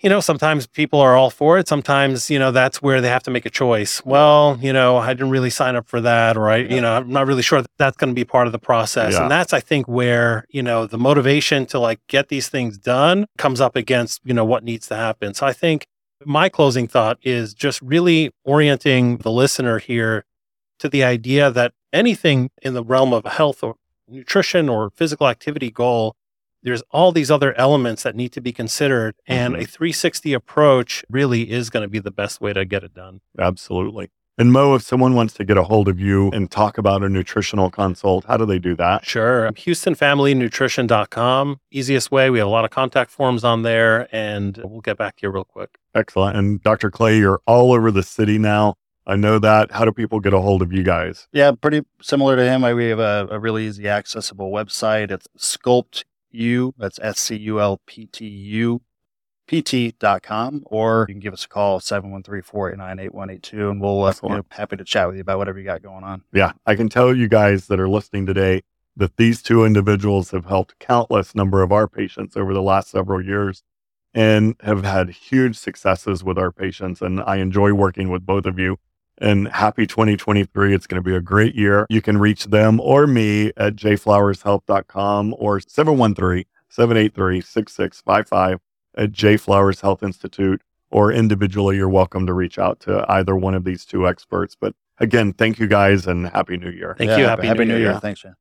You 0.00 0.10
know, 0.10 0.20
sometimes 0.20 0.66
people 0.66 1.00
are 1.00 1.16
all 1.16 1.30
for 1.30 1.58
it. 1.58 1.68
Sometimes, 1.68 2.28
you 2.28 2.38
know, 2.38 2.52
that's 2.52 2.82
where 2.82 3.00
they 3.00 3.08
have 3.08 3.22
to 3.22 3.30
make 3.30 3.46
a 3.46 3.50
choice. 3.50 4.04
Well, 4.04 4.58
you 4.60 4.72
know, 4.72 4.98
I 4.98 5.14
didn't 5.14 5.30
really 5.30 5.48
sign 5.48 5.74
up 5.74 5.88
for 5.88 6.02
that, 6.02 6.36
or 6.36 6.50
I, 6.50 6.56
you 6.56 6.82
know, 6.82 6.92
I'm 6.92 7.08
not 7.10 7.26
really 7.26 7.42
sure 7.42 7.62
that 7.62 7.70
that's 7.78 7.96
going 7.96 8.10
to 8.10 8.14
be 8.14 8.24
part 8.24 8.46
of 8.46 8.52
the 8.52 8.58
process. 8.58 9.14
Yeah. 9.14 9.22
And 9.22 9.30
that's, 9.30 9.54
I 9.54 9.60
think, 9.60 9.88
where, 9.88 10.44
you 10.50 10.62
know, 10.62 10.86
the 10.86 10.98
motivation 10.98 11.64
to 11.66 11.78
like 11.78 12.00
get 12.08 12.28
these 12.28 12.48
things 12.48 12.76
done 12.76 13.26
comes 13.38 13.60
up 13.60 13.74
against, 13.74 14.20
you 14.22 14.34
know, 14.34 14.44
what 14.44 14.64
needs 14.64 14.86
to 14.88 14.96
happen. 14.96 15.32
So 15.32 15.46
I 15.46 15.54
think 15.54 15.86
my 16.24 16.48
closing 16.48 16.88
thought 16.88 17.18
is 17.22 17.54
just 17.54 17.80
really 17.80 18.32
orienting 18.44 19.18
the 19.18 19.30
listener 19.30 19.78
here 19.78 20.24
to 20.78 20.88
the 20.88 21.04
idea 21.04 21.50
that 21.50 21.72
anything 21.92 22.50
in 22.60 22.74
the 22.74 22.84
realm 22.84 23.14
of 23.14 23.24
health 23.24 23.62
or 23.62 23.76
nutrition 24.08 24.68
or 24.68 24.90
physical 24.90 25.26
activity 25.26 25.70
goal, 25.70 26.15
there's 26.66 26.82
all 26.90 27.12
these 27.12 27.30
other 27.30 27.54
elements 27.58 28.02
that 28.02 28.14
need 28.14 28.32
to 28.32 28.40
be 28.42 28.52
considered. 28.52 29.14
And 29.26 29.54
Mhm. 29.54 29.62
a 29.62 29.66
360 29.66 30.34
approach 30.34 31.04
really 31.08 31.50
is 31.50 31.70
going 31.70 31.84
to 31.84 31.88
be 31.88 32.00
the 32.00 32.10
best 32.10 32.40
way 32.42 32.52
to 32.52 32.64
get 32.66 32.82
it 32.84 32.92
done. 32.92 33.20
Absolutely. 33.38 34.10
And 34.38 34.52
Mo, 34.52 34.74
if 34.74 34.82
someone 34.82 35.14
wants 35.14 35.32
to 35.34 35.44
get 35.44 35.56
a 35.56 35.62
hold 35.62 35.88
of 35.88 35.98
you 35.98 36.28
and 36.32 36.50
talk 36.50 36.76
about 36.76 37.02
a 37.02 37.08
nutritional 37.08 37.70
consult, 37.70 38.26
how 38.26 38.36
do 38.36 38.44
they 38.44 38.58
do 38.58 38.74
that? 38.76 39.06
Sure. 39.06 39.50
HoustonFamilyNutrition.com. 40.36 41.60
Easiest 41.70 42.10
way. 42.10 42.30
We 42.30 42.38
have 42.38 42.46
a 42.46 42.50
lot 42.50 42.64
of 42.64 42.70
contact 42.70 43.10
forms 43.10 43.44
on 43.44 43.62
there, 43.62 44.08
and 44.14 44.58
we'll 44.64 44.80
get 44.80 44.98
back 44.98 45.16
to 45.16 45.26
you 45.26 45.30
real 45.30 45.44
quick. 45.44 45.78
Excellent. 45.94 46.36
And 46.36 46.62
Dr. 46.62 46.90
Clay, 46.90 47.18
you're 47.18 47.40
all 47.46 47.72
over 47.72 47.90
the 47.90 48.02
city 48.02 48.38
now. 48.38 48.74
I 49.06 49.14
know 49.16 49.38
that. 49.38 49.70
How 49.72 49.84
do 49.84 49.92
people 49.92 50.18
get 50.20 50.34
a 50.34 50.40
hold 50.40 50.62
of 50.62 50.72
you 50.72 50.82
guys? 50.82 51.28
Yeah, 51.32 51.52
pretty 51.52 51.82
similar 52.02 52.34
to 52.36 52.42
him. 52.44 52.64
I, 52.64 52.74
we 52.74 52.86
have 52.88 52.98
a, 52.98 53.28
a 53.30 53.38
really 53.38 53.66
easy 53.66 53.88
accessible 53.88 54.50
website. 54.50 55.10
It's 55.12 55.28
Sculpt 55.38 56.02
U. 56.36 56.74
That's 56.78 56.98
S 57.00 57.18
C 57.20 57.36
U 57.36 57.60
L 57.60 57.80
P 57.86 58.06
T 58.06 58.26
U 58.26 58.82
pt.com 59.48 60.64
or 60.66 61.06
you 61.08 61.14
can 61.14 61.20
give 61.20 61.32
us 61.32 61.44
a 61.44 61.48
call 61.48 61.78
713-489-8182 61.78 63.70
and 63.70 63.80
we'll 63.80 64.02
uh, 64.02 64.12
you 64.24 64.28
know, 64.28 64.44
happy 64.50 64.76
to 64.76 64.82
chat 64.82 65.06
with 65.06 65.14
you 65.14 65.20
about 65.20 65.38
whatever 65.38 65.56
you 65.56 65.64
got 65.64 65.82
going 65.82 66.02
on 66.02 66.20
Yeah, 66.32 66.54
I 66.66 66.74
can 66.74 66.88
tell 66.88 67.14
you 67.14 67.28
guys 67.28 67.68
that 67.68 67.78
are 67.78 67.88
listening 67.88 68.26
today 68.26 68.62
that 68.96 69.16
these 69.18 69.42
two 69.42 69.64
individuals 69.64 70.30
have 70.30 70.46
helped 70.46 70.78
countless 70.78 71.34
number 71.34 71.62
of 71.62 71.70
our 71.70 71.86
patients 71.86 72.36
over 72.36 72.54
the 72.54 72.62
last 72.62 72.90
several 72.90 73.24
years 73.24 73.62
and 74.14 74.56
have 74.62 74.84
had 74.84 75.10
huge 75.10 75.56
successes 75.56 76.24
with 76.24 76.38
our 76.38 76.50
patients. 76.50 77.02
And 77.02 77.20
I 77.20 77.36
enjoy 77.36 77.74
working 77.74 78.08
with 78.08 78.24
both 78.24 78.46
of 78.46 78.58
you. 78.58 78.78
And 79.18 79.48
happy 79.48 79.86
2023. 79.86 80.74
It's 80.74 80.86
going 80.86 81.02
to 81.02 81.06
be 81.08 81.14
a 81.16 81.20
great 81.20 81.54
year. 81.54 81.86
You 81.88 82.02
can 82.02 82.18
reach 82.18 82.44
them 82.46 82.80
or 82.80 83.06
me 83.06 83.52
at 83.56 83.74
jflowershealth.com 83.76 85.34
or 85.38 85.60
713 85.60 86.44
783 86.68 87.40
6655 87.40 88.60
at 88.96 89.12
J 89.12 89.36
Flowers 89.36 89.80
Health 89.80 90.02
Institute. 90.02 90.60
Or 90.90 91.10
individually, 91.10 91.76
you're 91.76 91.88
welcome 91.88 92.26
to 92.26 92.32
reach 92.32 92.58
out 92.58 92.78
to 92.80 93.04
either 93.10 93.34
one 93.34 93.54
of 93.54 93.64
these 93.64 93.84
two 93.84 94.06
experts. 94.06 94.56
But 94.58 94.74
again, 94.98 95.32
thank 95.32 95.58
you 95.58 95.66
guys 95.66 96.06
and 96.06 96.28
Happy 96.28 96.56
New 96.56 96.70
Year. 96.70 96.94
Thank 96.96 97.10
Yeah, 97.10 97.16
you. 97.16 97.24
happy, 97.24 97.46
Happy, 97.48 97.64
New, 97.64 97.76
Year. 97.76 97.90
Year. 97.92 98.00
thanks 98.00 98.20
Jan. 98.20 98.36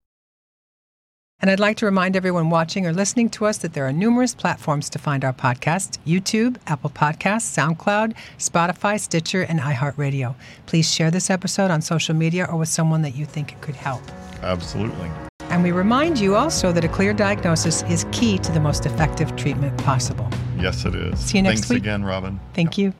And 1.41 1.51
I'd 1.51 1.59
like 1.59 1.77
to 1.77 1.85
remind 1.85 2.15
everyone 2.15 2.49
watching 2.49 2.87
or 2.87 2.93
listening 2.93 3.29
to 3.31 3.45
us 3.45 3.57
that 3.59 3.73
there 3.73 3.85
are 3.85 3.91
numerous 3.93 4.33
platforms 4.33 4.89
to 4.91 4.99
find 4.99 5.23
our 5.25 5.33
podcast 5.33 5.97
YouTube, 6.05 6.57
Apple 6.65 6.89
Podcasts, 6.89 7.53
SoundCloud, 7.53 8.15
Spotify, 8.37 8.99
Stitcher, 8.99 9.41
and 9.41 9.59
iHeartRadio. 9.59 10.35
Please 10.65 10.91
share 10.91 11.11
this 11.11 11.29
episode 11.29 11.71
on 11.71 11.81
social 11.81 12.15
media 12.15 12.47
or 12.49 12.57
with 12.57 12.69
someone 12.69 13.01
that 13.01 13.15
you 13.15 13.25
think 13.25 13.51
it 13.51 13.61
could 13.61 13.75
help. 13.75 14.01
Absolutely. 14.41 15.11
And 15.49 15.61
we 15.61 15.71
remind 15.71 16.19
you 16.19 16.35
also 16.35 16.71
that 16.71 16.83
a 16.83 16.87
clear 16.87 17.13
diagnosis 17.13 17.83
is 17.83 18.05
key 18.11 18.37
to 18.39 18.51
the 18.51 18.59
most 18.59 18.85
effective 18.85 19.35
treatment 19.35 19.77
possible. 19.79 20.29
Yes, 20.57 20.85
it 20.85 20.95
is. 20.95 21.19
See 21.19 21.37
you 21.37 21.43
next 21.43 21.61
Thanks 21.61 21.69
week. 21.69 21.79
again, 21.79 22.03
Robin. 22.03 22.39
Thank 22.53 22.77
you. 22.77 22.93